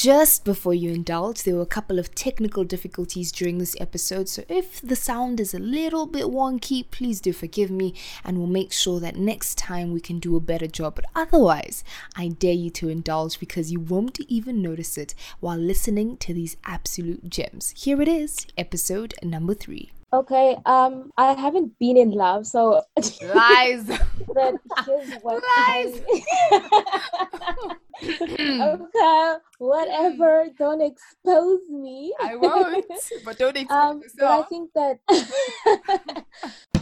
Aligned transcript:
Just 0.00 0.46
before 0.46 0.72
you 0.72 0.92
indulge, 0.94 1.42
there 1.42 1.56
were 1.56 1.60
a 1.60 1.66
couple 1.66 1.98
of 1.98 2.14
technical 2.14 2.64
difficulties 2.64 3.30
during 3.30 3.58
this 3.58 3.76
episode, 3.78 4.30
so 4.30 4.42
if 4.48 4.80
the 4.80 4.96
sound 4.96 5.38
is 5.38 5.52
a 5.52 5.58
little 5.58 6.06
bit 6.06 6.24
wonky, 6.24 6.90
please 6.90 7.20
do 7.20 7.34
forgive 7.34 7.70
me 7.70 7.92
and 8.24 8.38
we'll 8.38 8.46
make 8.46 8.72
sure 8.72 8.98
that 8.98 9.16
next 9.16 9.58
time 9.58 9.92
we 9.92 10.00
can 10.00 10.18
do 10.18 10.36
a 10.36 10.40
better 10.40 10.66
job. 10.66 10.94
But 10.94 11.04
otherwise, 11.14 11.84
I 12.16 12.28
dare 12.28 12.54
you 12.54 12.70
to 12.70 12.88
indulge 12.88 13.38
because 13.38 13.70
you 13.70 13.78
won't 13.78 14.18
even 14.20 14.62
notice 14.62 14.96
it 14.96 15.14
while 15.38 15.58
listening 15.58 16.16
to 16.16 16.32
these 16.32 16.56
absolute 16.64 17.28
gems. 17.28 17.74
Here 17.76 18.00
it 18.00 18.08
is, 18.08 18.46
episode 18.56 19.12
number 19.22 19.52
three. 19.52 19.90
Okay, 20.12 20.56
um, 20.66 21.12
I 21.16 21.34
haven't 21.34 21.78
been 21.78 21.96
in 21.96 22.10
love, 22.10 22.44
so 22.44 22.82
Lies. 23.22 23.86
but 24.34 24.54
here's 24.84 25.14
what 25.22 25.40
Lies. 25.58 26.02
I... 28.02 28.74
okay, 28.74 29.34
whatever. 29.58 30.48
Don't 30.58 30.82
expose 30.82 31.60
me. 31.68 32.12
I 32.20 32.34
won't, 32.34 32.86
but 33.24 33.38
don't 33.38 33.56
expect 33.56 33.70
Um, 33.70 34.02
but 34.18 34.26
I 34.26 34.42
think 34.42 34.70
that 34.74 34.98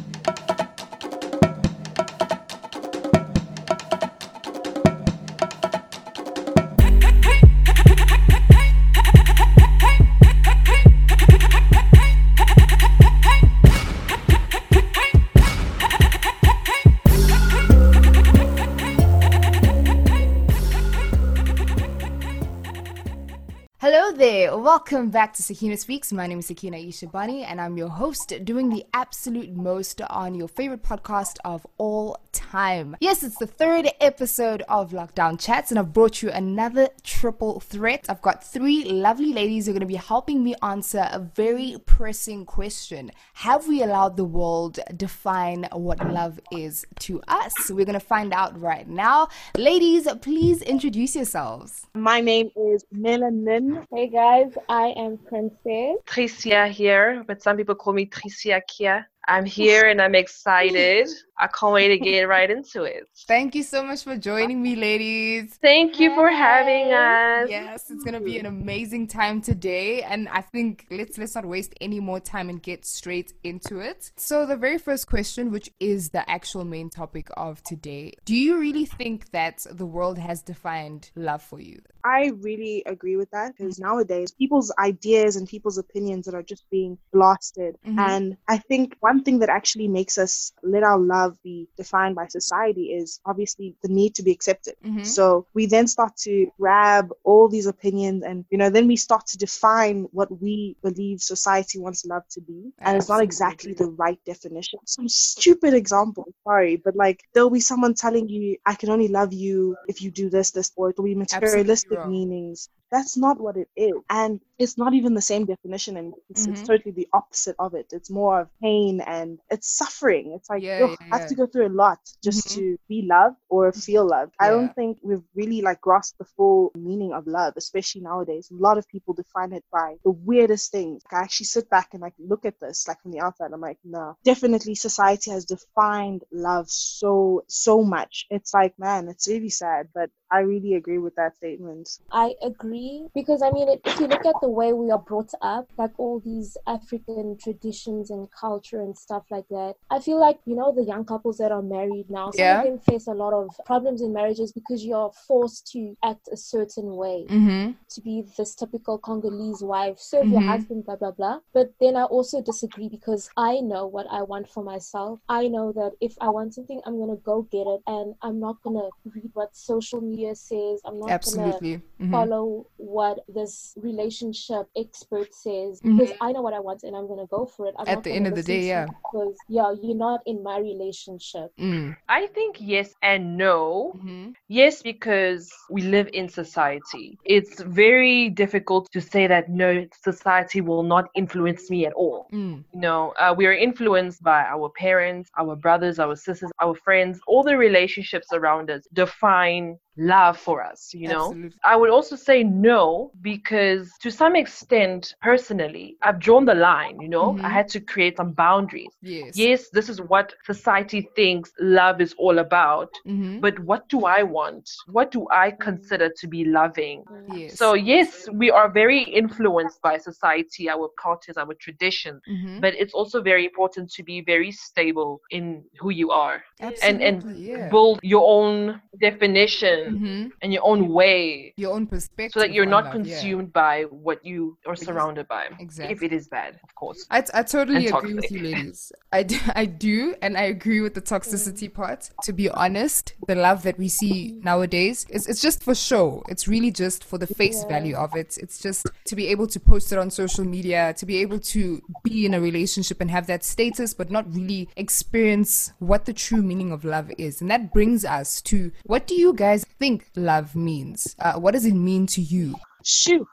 welcome 24.69 25.09
back 25.09 25.33
to 25.33 25.43
Sakina 25.43 25.79
Speaks. 25.79 26.13
My 26.13 26.27
name 26.27 26.41
is 26.41 26.49
Sakina 26.49 26.77
Ishabani, 26.77 27.42
and 27.42 27.59
I'm 27.59 27.79
your 27.79 27.89
host, 27.89 28.34
doing 28.45 28.69
the 28.69 28.84
absolute 28.92 29.56
most 29.56 30.03
on 30.03 30.34
your 30.34 30.47
favorite 30.47 30.83
podcast 30.83 31.39
of 31.42 31.67
all 31.79 32.20
time. 32.33 32.95
Yes, 33.01 33.23
it's 33.23 33.39
the 33.39 33.47
third 33.47 33.89
episode 33.98 34.62
of 34.69 34.91
Lockdown 34.91 35.41
Chats, 35.41 35.70
and 35.70 35.79
I've 35.79 35.95
brought 35.95 36.20
you 36.20 36.31
another 36.31 36.91
triple 37.03 37.61
threat. 37.61 38.05
I've 38.11 38.20
got 38.20 38.45
three 38.45 38.84
lovely 38.84 39.33
ladies 39.33 39.65
who 39.65 39.70
are 39.70 39.73
going 39.73 39.81
to 39.81 39.87
be 39.87 39.95
helping 39.95 40.45
me 40.45 40.55
answer 40.62 41.09
a 41.11 41.19
very 41.19 41.79
pressing 41.87 42.45
question 42.45 43.11
Have 43.33 43.69
we 43.69 43.83
allowed 43.83 44.19
the 44.19 44.25
world 44.25 44.81
define 44.95 45.67
what 45.73 45.98
love 46.12 46.41
is 46.53 46.85
to 47.01 47.23
us? 47.27 47.55
We're 47.70 47.87
going 47.87 47.95
to 47.95 48.07
find 48.14 48.35
out 48.35 48.61
right 48.61 48.87
now. 48.87 49.29
Ladies, 49.57 50.07
please 50.20 50.61
introduce 50.61 51.17
yourselves. 51.17 51.87
My 51.95 52.20
name 52.20 52.51
is 52.55 52.85
Melanin. 52.95 53.87
hey 53.91 54.09
guys, 54.09 54.58
I 54.69 54.95
am 54.97 55.19
Princess. 55.19 55.97
Tricia 56.06 56.69
here, 56.69 57.25
but 57.27 57.42
some 57.42 57.56
people 57.56 57.75
call 57.75 57.92
me 57.92 58.06
Tricia 58.06 58.61
Kia. 58.67 59.09
I'm 59.29 59.45
here 59.45 59.87
and 59.87 60.01
I'm 60.01 60.15
excited. 60.15 61.07
I 61.39 61.48
can't 61.48 61.75
wait 61.75 61.89
to 61.89 61.98
get 61.98 62.23
right 62.29 62.51
into 62.51 62.84
it. 62.84 63.05
Thank 63.27 63.55
you 63.55 63.62
so 63.62 63.83
much 63.85 64.03
for 64.03 64.17
joining 64.17 64.62
me, 64.62 64.75
ladies. 64.75 65.57
Thank 65.61 66.01
you 66.01 66.15
for 66.15 66.31
having 66.31 66.93
us. 66.93 67.48
Yes, 67.51 67.91
it's 67.91 68.03
gonna 68.05 68.20
be 68.20 68.39
an 68.39 68.47
amazing 68.47 69.07
time 69.07 69.43
today, 69.43 70.03
and 70.03 70.29
I 70.31 70.41
think 70.41 70.87
let's 70.91 71.19
let's 71.19 71.35
not 71.35 71.45
waste 71.45 71.75
any 71.81 72.01
more 72.01 72.20
time 72.20 72.48
and 72.48 72.61
get 72.62 72.87
straight 72.87 73.35
into 73.45 73.81
it. 73.81 74.11
So 74.17 74.47
the 74.47 74.57
very 74.57 74.79
first 74.79 75.07
question, 75.07 75.51
which 75.51 75.70
is 75.79 76.09
the 76.09 76.29
actual 76.29 76.65
main 76.65 76.89
topic 76.89 77.29
of 77.37 77.63
today, 77.63 78.15
do 78.25 78.35
you 78.35 78.59
really 78.59 78.87
think 78.87 79.31
that 79.33 79.65
the 79.70 79.87
world 79.87 80.17
has 80.19 80.42
defined 80.42 81.11
love 81.15 81.42
for 81.42 81.61
you? 81.61 81.81
I 82.05 82.33
really 82.41 82.83
agree 82.87 83.17
with 83.17 83.31
that 83.33 83.55
because 83.57 83.79
nowadays 83.79 84.31
people's 84.31 84.73
ideas 84.79 85.37
and 85.37 85.47
people's 85.47 85.77
opinions 85.77 86.25
that 86.25 86.35
are 86.35 86.42
just 86.42 86.65
being 86.70 86.97
blasted. 87.13 87.77
Mhm. 87.87 87.98
And 87.98 88.37
I 88.48 88.59
think 88.59 88.97
one 89.01 89.17
thing 89.22 89.38
that 89.41 89.48
actually 89.48 89.88
makes 89.88 90.19
us 90.19 90.52
let 90.62 90.83
our 90.83 90.98
love 90.98 91.36
be 91.42 91.68
defined 91.77 92.14
by 92.14 92.27
society 92.27 92.92
is 92.92 93.20
obviously 93.24 93.74
the 93.83 93.89
need 93.89 94.14
to 94.17 94.23
be 94.23 94.33
accepted. 94.33 94.74
Mhm. 94.84 95.05
So 95.06 95.46
we 95.55 95.67
then 95.67 95.86
start 95.86 96.17
to 96.18 96.51
grab 96.58 97.11
all 97.24 97.48
these 97.48 97.67
opinions 97.67 98.24
and, 98.24 98.45
you 98.51 98.58
know, 98.58 98.70
then 98.70 98.86
we 98.86 98.96
start 98.96 99.27
to 99.28 99.39
define 99.39 100.05
what 100.12 100.30
we 100.40 100.77
believe 100.83 101.20
society 101.20 101.78
wants 101.78 102.05
love 102.05 102.27
to 102.30 102.40
be. 102.40 102.73
And 102.78 102.96
it's 102.96 103.08
not 103.08 103.23
exactly 103.23 103.73
the 103.73 103.86
right 103.86 104.18
definition. 104.24 104.78
Some 104.84 105.08
stupid 105.08 105.74
example, 105.74 106.24
sorry, 106.45 106.77
but 106.77 106.95
like 106.96 107.23
there'll 107.33 107.51
be 107.51 107.61
someone 107.61 107.95
telling 107.95 108.28
you, 108.28 108.57
I 108.67 108.74
can 108.74 108.90
only 108.90 109.08
love 109.08 109.33
you 109.33 109.77
if 109.89 110.02
you 110.02 110.11
do 110.11 110.28
this, 110.30 110.51
this, 110.51 110.73
or 110.77 110.90
it'll 110.90 111.05
be 111.05 111.14
materialistic 111.14 111.98
meanings. 112.07 112.68
That's 112.91 113.17
not 113.17 113.39
what 113.41 113.57
it 113.57 113.69
is. 113.77 113.95
And 114.11 114.41
it's 114.59 114.79
not 114.79 114.95
even 114.95 115.15
the 115.15 115.21
same 115.21 115.45
definition 115.45 115.97
and 115.97 116.15
it's, 116.31 116.47
it's 116.49 116.63
Mhm. 116.63 116.67
totally 116.67 116.93
the 116.93 117.09
opposite 117.13 117.55
of 117.59 117.75
it. 117.75 117.87
It's 117.93 118.11
more 118.11 118.41
of 118.41 118.49
pain 118.63 119.01
and 119.01 119.39
it's 119.51 119.69
suffering. 119.77 120.33
It's 120.37 120.49
like 120.51 120.65
Yeah, 120.65 120.79
yeah, 120.79 120.95
I 121.11 121.17
have 121.17 121.21
yeah. 121.23 121.27
to 121.27 121.35
go 121.35 121.47
through 121.47 121.69
a 121.69 121.79
lot 121.85 121.99
just 122.25 122.49
Mhm. 122.49 122.55
to 122.55 122.77
be 122.89 123.03
loved 123.03 123.37
or 123.49 123.73
feel 123.73 124.07
loved. 124.09 124.35
I 124.41 124.49
don't 124.49 124.75
think 124.75 124.99
we've 125.03 125.23
really 125.35 125.61
like 125.61 125.81
grasped 125.81 126.19
the 126.19 126.25
full 126.25 126.73
meaning 126.75 127.13
of 127.13 127.27
love, 127.27 127.55
especially 127.57 128.00
nowadays. 128.00 128.50
A 128.50 128.55
lot 128.55 128.79
of 128.79 128.88
people 128.88 129.15
define 129.15 129.53
it 129.53 129.65
by 129.70 129.97
the 130.05 130.11
weirdest 130.11 130.73
things. 130.73 131.03
Like, 131.05 131.20
I 131.20 131.25
actually 131.25 131.47
sit 131.47 131.69
back 131.70 131.91
and 131.93 132.00
like 132.03 132.15
look 132.19 132.44
at 132.47 132.59
this 132.61 132.88
like 132.88 133.00
from 133.03 133.12
the 133.12 133.20
outside. 133.20 133.53
I'm 133.53 133.61
like, 133.61 133.79
no. 133.85 134.17
Definitely 134.25 134.75
society 134.75 135.31
has 135.31 135.44
defined 135.44 136.25
love 136.32 136.69
so 136.70 137.44
so 137.49 137.82
much. 137.85 138.26
It's 138.31 138.55
like, 138.55 138.79
man, 138.79 139.09
it's 139.09 139.29
really 139.29 139.50
sad, 139.50 139.88
but 139.94 140.11
I 140.31 140.40
really 140.40 140.75
agree 140.75 140.99
with 140.99 141.14
that 141.16 141.37
statement. 141.37 141.88
I 142.12 142.34
agree 142.43 143.06
because 143.14 143.40
I 143.43 143.50
mean, 143.50 143.69
if 143.84 143.99
you 144.00 144.06
look 144.06 144.26
at 144.26 144.37
the 144.43 144.49
way 144.49 144.72
we 144.72 144.90
are 144.90 144.99
brought 144.99 145.32
up, 145.40 145.66
like 145.78 145.93
all 145.99 146.20
these 146.20 146.56
African 146.66 147.37
traditions 147.38 148.11
and 148.11 148.28
culture 148.31 148.81
and 148.81 148.96
stuff 148.96 149.25
like 149.31 149.49
that, 149.50 149.75
I 149.90 150.00
feel 150.00 150.20
like 150.20 150.38
you 150.44 150.55
know 150.55 150.72
the 150.75 150.84
young 150.84 151.05
couples 151.05 151.38
that 151.38 151.52
are 151.52 151.62
married 151.62 152.11
now, 152.11 152.31
some 152.31 152.44
Yeah. 152.44 152.58
of 152.58 152.64
them 152.64 152.78
face 152.78 153.06
a 153.06 153.14
lot 153.14 153.32
of 153.32 153.49
problems 153.64 154.02
in 154.02 154.12
marriages 154.12 154.52
because 154.52 154.84
you're 154.84 155.11
forced 155.26 155.66
to 155.72 155.96
act 156.02 156.28
a 156.32 156.37
certain 156.37 156.96
way. 156.96 157.26
Mm-hmm. 157.28 157.72
to 157.90 158.02
be 158.02 158.22
this 158.37 158.55
typical 158.55 158.99
Congolese 158.99 159.62
wife, 159.62 159.99
serve 159.99 160.28
your 160.28 160.43
Mhm. 160.43 160.46
husband, 160.52 160.84
blah, 160.84 160.96
blah, 160.96 161.10
blah. 161.10 161.38
But 161.55 161.72
then 161.81 161.96
I 161.96 162.05
also 162.05 162.43
disagree 162.43 162.88
because 162.90 163.31
I 163.34 163.60
know 163.60 163.87
what 163.87 164.06
I 164.10 164.20
want 164.25 164.46
for 164.46 164.62
myself. 164.62 165.20
I 165.26 165.49
know 165.49 165.72
that 165.72 165.93
if 165.99 166.14
I 166.20 166.28
want 166.28 166.52
something, 166.52 166.82
I'm 166.84 166.99
going 166.99 167.08
to 167.16 167.22
go 167.32 167.37
get 167.56 167.66
it 167.66 167.81
and 167.87 168.14
I'm 168.20 168.38
not 168.40 168.60
going 168.62 168.76
to 168.76 168.90
read 169.14 169.31
what 169.32 169.56
social 169.56 170.02
media 170.02 170.18
says. 170.34 170.81
I'm 170.84 170.99
not 170.99 171.06
going 171.06 171.08
to 171.08 171.14
Absolutely. 171.14 171.82
Mhm. 172.00 172.11
follow 172.11 172.67
what 172.76 173.17
this 173.29 173.75
relationship 173.76 174.67
expert 174.76 175.32
says 175.34 175.81
Mhm. 175.81 175.99
because 175.99 176.14
I 176.20 176.32
know 176.32 176.43
what 176.43 176.55
I 176.55 176.61
want 176.61 176.82
and 176.82 176.96
I'm 176.96 177.06
going 177.06 177.20
to 177.20 177.26
go 177.26 177.46
for 177.46 177.67
it. 177.69 177.75
I'm 177.79 177.88
At 177.88 177.94
not 177.96 178.05
the 178.05 178.12
end 178.12 178.26
of 178.26 178.34
the 178.34 178.43
day, 178.43 178.62
yeah. 178.67 178.87
Because, 178.87 179.37
yeah, 179.49 179.73
you're 179.82 179.96
not 179.96 180.20
in 180.26 180.43
my 180.43 180.58
relationship. 180.58 181.49
Mm. 181.58 181.96
I 182.08 182.26
think 182.28 182.56
yes 182.61 182.94
and 183.02 183.37
no. 183.37 183.93
Mhm. 183.96 184.34
Yes, 184.49 184.82
because 184.82 185.50
we 185.70 185.82
live 185.82 186.08
in 186.12 186.28
society. 186.28 187.19
It's 187.25 187.61
very 187.62 188.31
difficult 188.31 188.88
to 188.93 189.00
say 189.00 189.26
that 189.26 189.49
no, 189.49 189.87
society 190.02 190.61
will 190.61 190.82
not 190.82 191.05
influence 191.14 191.70
me 191.70 191.87
at 191.87 191.93
all. 191.94 192.26
Mm. 192.32 192.64
You 192.75 192.81
know, 192.81 193.12
uh, 193.19 193.34
we 193.37 193.46
are 193.46 193.52
influenced 193.69 194.23
by 194.23 194.43
our 194.44 194.69
parents, 194.70 195.31
our 195.38 195.55
brothers, 195.56 195.99
our 195.99 196.17
sisters, 196.17 196.50
our 196.61 196.75
friends, 196.75 197.20
all 197.26 197.43
the 197.43 197.56
relationships 197.56 198.28
around 198.32 198.70
us 198.70 198.82
define 198.93 199.78
love 199.99 200.38
for 200.38 200.62
us, 200.64 200.93
you 200.94 201.09
know? 201.09 201.29
Absolutely. 201.29 201.59
I 201.64 201.76
would 201.76 201.91
also 201.91 202.17
say 202.17 202.43
no 202.44 203.11
because 203.20 203.91
to 204.03 204.11
some 204.11 204.37
extent, 204.37 205.14
personally, 205.23 205.97
I've 206.03 206.20
drawn 206.20 206.44
the 206.47 206.55
line, 206.55 207.00
you 207.00 207.09
know? 207.09 207.35
Mhm. 207.35 207.44
I 207.44 207.50
had 207.50 207.69
to 207.70 207.81
create 207.81 208.17
some 208.17 208.32
boundaries. 208.32 208.97
Yes. 209.03 209.37
Yes, 209.37 209.69
this 209.70 209.88
is 209.88 210.00
what 210.00 210.35
society 210.44 211.08
thinks 211.17 211.53
love 211.61 212.00
is 212.00 212.14
all 212.19 212.38
about, 212.38 212.91
Mm-hmm. 213.06 213.41
but 213.41 213.58
what 213.61 213.88
do 213.88 214.05
I 214.06 214.23
want? 214.23 214.69
What 214.87 215.11
do 215.11 215.26
I 215.31 215.50
consider 215.53 216.11
to 216.20 216.26
be 216.29 216.44
loving? 216.44 217.05
yes. 217.29 217.58
So, 217.58 217.75
yes, 217.75 218.29
we 218.32 218.50
are 218.50 218.70
very 218.70 219.03
influenced 219.03 219.81
by 219.82 219.99
society, 219.99 220.69
our 220.69 220.88
cultures, 221.02 221.37
our 221.37 221.55
traditions, 221.61 222.20
Mhm. 222.28 222.61
but 222.61 222.75
it's 222.75 222.94
also 222.94 223.20
very 223.22 223.44
important 223.44 223.90
to 223.93 224.02
be 224.02 224.20
very 224.22 224.50
stable 224.50 225.20
in 225.31 225.64
who 225.81 225.90
you 225.90 226.11
are 226.11 226.43
and, 226.82 227.00
and 227.02 227.25
yeah. 227.37 227.69
build 227.70 227.99
your 228.02 228.25
own 228.26 228.81
definition 229.00 229.88
Mhm. 229.93 230.31
and 230.43 230.52
your 230.52 230.64
own 230.64 230.88
way 230.88 231.52
your 231.56 231.75
own 231.75 231.87
perspective 231.87 232.32
so 232.32 232.40
that 232.40 232.52
you're 232.52 232.67
not 232.67 232.85
love, 232.85 233.06
yeah. 233.06 233.14
consumed 233.14 233.52
by 233.52 233.82
what 234.06 234.25
you 234.25 234.56
are 234.67 234.75
is- 234.75 234.81
surrounded 234.81 235.26
by. 235.29 235.46
If 235.58 236.02
it 236.02 236.12
is 236.12 236.29
bad, 236.29 236.58
of 236.62 236.75
course. 236.75 237.06
I, 237.11 237.25
I 237.35 237.43
totally 237.43 237.87
agree 237.88 238.14
with 238.14 238.31
you, 238.31 238.40
ladies. 238.43 238.93
I 239.12 239.23
do, 239.23 239.38
I 239.55 239.64
do, 239.67 240.14
and 240.23 240.37
I 240.37 240.43
agree 240.44 240.81
with 240.81 240.94
the 240.94 241.02
toxicity 241.02 241.73
part. 241.73 242.11
To 242.25 242.32
be 242.32 242.49
honest, 242.50 243.14
the 243.26 243.35
love 243.35 243.62
that 243.62 243.79
we 243.79 243.88
see 243.88 244.38
nowadays 244.43 245.06
is 245.11 245.26
it's 245.29 245.40
just 245.43 245.62
for 245.62 245.75
show. 245.75 246.23
It's 246.29 246.46
really 246.49 246.70
just 246.70 247.05
for 247.05 247.19
the 247.19 247.26
face 247.26 247.64
value 247.64 247.96
of 247.96 248.14
it. 248.17 248.37
It's 248.38 248.58
just 248.61 248.87
to 249.05 249.17
be 249.17 249.29
able 249.29 249.46
to 249.49 249.61
post 249.61 249.93
it 249.93 249.99
on 249.99 250.11
social 250.11 250.44
media, 250.44 250.94
to 250.99 251.06
be 251.06 251.17
able 251.19 251.38
to 251.55 251.81
be 252.05 252.26
in 252.26 252.34
a 252.34 252.41
relationship 252.41 253.00
and 253.00 253.11
have 253.11 253.26
that 253.26 253.44
status, 253.44 253.94
but 253.94 254.11
not 254.11 254.32
really 254.34 254.69
experience 254.76 255.73
what 255.79 256.05
the 256.05 256.12
true 256.12 256.43
meaning 256.43 256.73
of 256.73 256.84
love 256.84 257.11
is. 257.19 257.41
And 257.41 257.50
that 257.50 257.73
brings 257.73 258.05
us 258.05 258.41
to 258.43 258.70
what 258.84 259.06
do 259.06 259.14
you 259.14 259.32
guys 259.32 259.64
think 259.78 260.10
love 260.16 260.56
means? 260.56 261.14
Uh, 261.19 261.34
what 261.34 261.52
does 261.52 261.64
it 261.64 261.75
mean 261.75 262.06
to 262.08 262.20
you? 262.20 262.54
Shoo. 262.84 263.26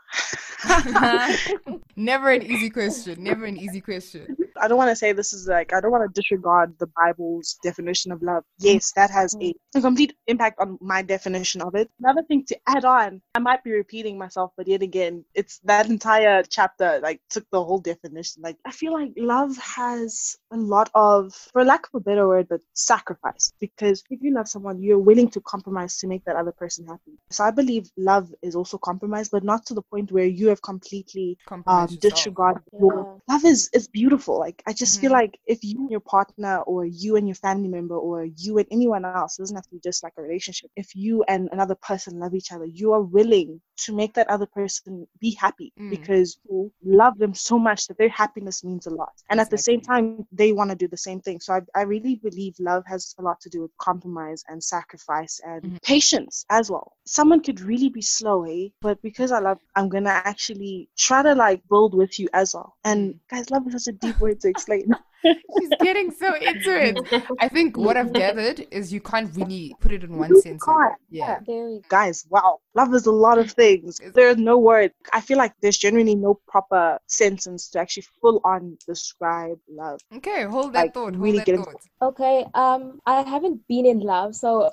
Never 1.95 2.29
an 2.29 2.43
easy 2.43 2.69
question. 2.69 3.23
Never 3.23 3.45
an 3.45 3.57
easy 3.57 3.81
question. 3.81 4.35
I 4.61 4.67
don't 4.67 4.77
want 4.77 4.89
to 4.91 4.95
say 4.95 5.13
this 5.13 5.33
is 5.33 5.47
like 5.47 5.73
I 5.73 5.81
don't 5.81 5.91
want 5.91 6.03
to 6.07 6.21
disregard 6.21 6.75
the 6.79 6.87
Bible's 6.87 7.57
definition 7.63 8.11
of 8.11 8.21
love. 8.21 8.43
Yes, 8.59 8.91
that 8.95 9.11
has 9.11 9.35
a, 9.41 9.53
a 9.75 9.81
complete 9.81 10.13
impact 10.27 10.59
on 10.59 10.77
my 10.81 11.01
definition 11.01 11.61
of 11.61 11.75
it. 11.75 11.89
Another 11.99 12.23
thing 12.27 12.45
to 12.47 12.57
add 12.67 12.85
on, 12.85 13.21
I 13.35 13.39
might 13.39 13.63
be 13.63 13.71
repeating 13.71 14.17
myself, 14.17 14.51
but 14.57 14.67
yet 14.67 14.81
again, 14.81 15.25
it's 15.33 15.59
that 15.65 15.89
entire 15.89 16.43
chapter 16.43 16.99
like 17.01 17.21
took 17.29 17.45
the 17.51 17.63
whole 17.63 17.79
definition. 17.79 18.41
Like 18.43 18.57
I 18.65 18.71
feel 18.71 18.93
like 18.93 19.11
love 19.17 19.55
has 19.57 20.35
a 20.51 20.57
lot 20.57 20.89
of, 20.95 21.33
for 21.51 21.63
lack 21.63 21.87
of 21.87 21.95
a 21.95 21.99
better 21.99 22.27
word, 22.27 22.47
but 22.49 22.61
sacrifice. 22.73 23.53
Because 23.59 24.03
if 24.09 24.21
you 24.21 24.33
love 24.33 24.47
someone, 24.47 24.81
you're 24.81 24.99
willing 24.99 25.29
to 25.31 25.41
compromise 25.41 25.97
to 25.97 26.07
make 26.07 26.23
that 26.25 26.35
other 26.35 26.51
person 26.51 26.85
happy. 26.85 27.17
So 27.29 27.43
I 27.43 27.51
believe 27.51 27.89
love 27.97 28.33
is 28.41 28.55
also 28.55 28.77
compromise, 28.77 29.29
but 29.29 29.43
not 29.43 29.65
to 29.67 29.73
the 29.73 29.81
point 29.81 30.11
where 30.11 30.25
you 30.25 30.47
have 30.49 30.61
completely 30.61 31.37
um, 31.51 31.63
Compromise 31.63 31.91
yourself. 31.93 32.01
disregard 32.01 32.61
Yeah. 32.71 32.79
your 32.79 33.21
love 33.27 33.45
is 33.45 33.69
is 33.73 33.87
beautiful 33.87 34.39
like 34.45 34.61
i 34.69 34.73
just 34.83 34.99
feel 35.01 35.11
Mhm. 35.11 35.19
like 35.19 35.33
if 35.55 35.59
you 35.69 35.77
and 35.83 35.91
your 35.95 36.05
partner 36.17 36.55
or 36.71 36.85
you 37.03 37.15
and 37.17 37.27
your 37.29 37.39
family 37.47 37.69
member 37.77 37.97
or 37.97 38.25
you 38.43 38.57
and 38.59 38.67
anyone 38.77 39.05
else 39.05 39.31
it 39.31 39.43
doesn't 39.43 39.49
have 39.59 39.67
to 39.69 39.75
be 39.77 39.81
just 39.89 40.03
like 40.03 40.05
a 40.17 40.21
relationship 40.21 40.69
if 40.83 40.89
you 40.95 41.23
and 41.33 41.49
another 41.51 41.75
person 41.89 42.19
love 42.23 42.33
each 42.35 42.51
other 42.53 42.65
you 42.81 42.91
are 42.95 43.01
willing 43.17 43.59
to 43.85 43.95
make 44.01 44.13
that 44.15 44.29
other 44.29 44.47
person 44.59 45.07
be 45.19 45.31
happy 45.45 45.73
Mm. 45.79 45.89
because 45.89 46.37
you 46.49 46.71
love 46.83 47.17
them 47.17 47.33
so 47.33 47.57
much 47.59 47.87
that 47.87 47.97
their 47.97 48.09
happiness 48.23 48.63
means 48.63 48.85
a 48.87 48.89
lot 49.01 49.13
and 49.29 49.39
at 49.39 49.49
the 49.49 49.57
same 49.57 49.81
time 49.81 50.05
they 50.31 50.51
want 50.53 50.69
to 50.69 50.75
do 50.75 50.87
the 50.87 50.97
same 51.07 51.19
thing 51.21 51.39
so 51.39 51.53
I, 51.53 51.61
I 51.75 51.83
really 51.83 52.15
believe 52.15 52.55
love 52.59 52.83
has 52.87 53.15
a 53.19 53.21
lot 53.21 53.39
to 53.41 53.49
do 53.49 53.61
with 53.63 53.71
compromise 53.77 54.43
and 54.49 54.61
sacrifice 54.63 55.39
and 55.43 55.63
Mhm. 55.63 55.81
patience 55.83 56.45
as 56.49 56.69
well 56.71 56.93
someone 57.05 57.41
could 57.41 57.59
really 57.61 57.89
be 57.89 58.01
slow 58.01 58.43
eh 58.45 58.69
but 58.81 59.01
because 59.01 59.31
i 59.31 59.39
love 59.39 59.59
i'm 59.75 59.89
gonna 59.89 60.09
actually 60.09 60.89
try 60.97 61.21
to 61.23 61.33
like 61.33 61.61
build 61.69 61.93
with 61.95 62.19
you 62.19 62.27
as 62.33 62.53
well 62.53 62.75
and 62.83 63.13
Mm. 63.13 63.19
guys 63.29 63.49
love 63.51 63.65
is 63.67 63.73
such 63.85 63.93
a 63.93 63.97
deep 63.97 64.17
word 64.19 64.34
to 64.41 64.49
explain 64.49 64.89
She's 65.23 65.69
getting 65.81 66.11
so 66.11 66.35
into 66.35 66.71
it. 66.87 67.23
I 67.39 67.47
think 67.47 67.77
what 67.77 67.97
I've 67.97 68.13
gathered 68.13 68.65
is 68.71 68.93
you 68.93 69.01
can't 69.01 69.33
really 69.35 69.75
put 69.79 69.91
it 69.91 70.03
in 70.03 70.17
one 70.17 70.29
You 70.29 70.41
sentence. 70.41 70.63
can't. 70.63 70.93
Yeah. 71.09 71.39
There 71.47 71.69
go. 71.69 71.81
guys 71.89 72.25
wow 72.29 72.59
love 72.75 72.93
is 72.93 73.05
a 73.05 73.11
lot 73.11 73.37
of 73.37 73.49
things 73.51 73.99
there's 74.13 74.37
no 74.37 74.57
word 74.57 74.91
i 75.13 75.21
feel 75.21 75.37
like 75.37 75.53
there's 75.61 75.77
generally 75.77 76.15
no 76.15 76.39
proper 76.47 76.99
sentence 77.07 77.69
to 77.69 77.79
actually 77.79 78.05
full 78.21 78.41
on 78.43 78.77
describe 78.87 79.57
love 79.69 79.99
Okay, 80.15 80.43
hold 80.43 80.73
that 80.73 80.81
Like, 80.85 80.93
thought. 80.93 81.13
Hold 81.15 81.17
really 81.23 81.37
that 81.39 81.45
get 81.45 81.55
into- 81.55 81.71
thought. 81.71 81.81
Okay, 82.09 82.45
um, 82.53 82.99
I 83.05 83.21
haven't 83.21 83.61
been 83.67 83.85
in 83.85 83.99
love, 83.99 84.35
so 84.35 84.71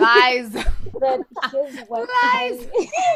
Lies. 0.00 0.52
but 1.00 1.20
here's 1.52 1.78
what 1.88 2.08
Lies. 2.22 2.66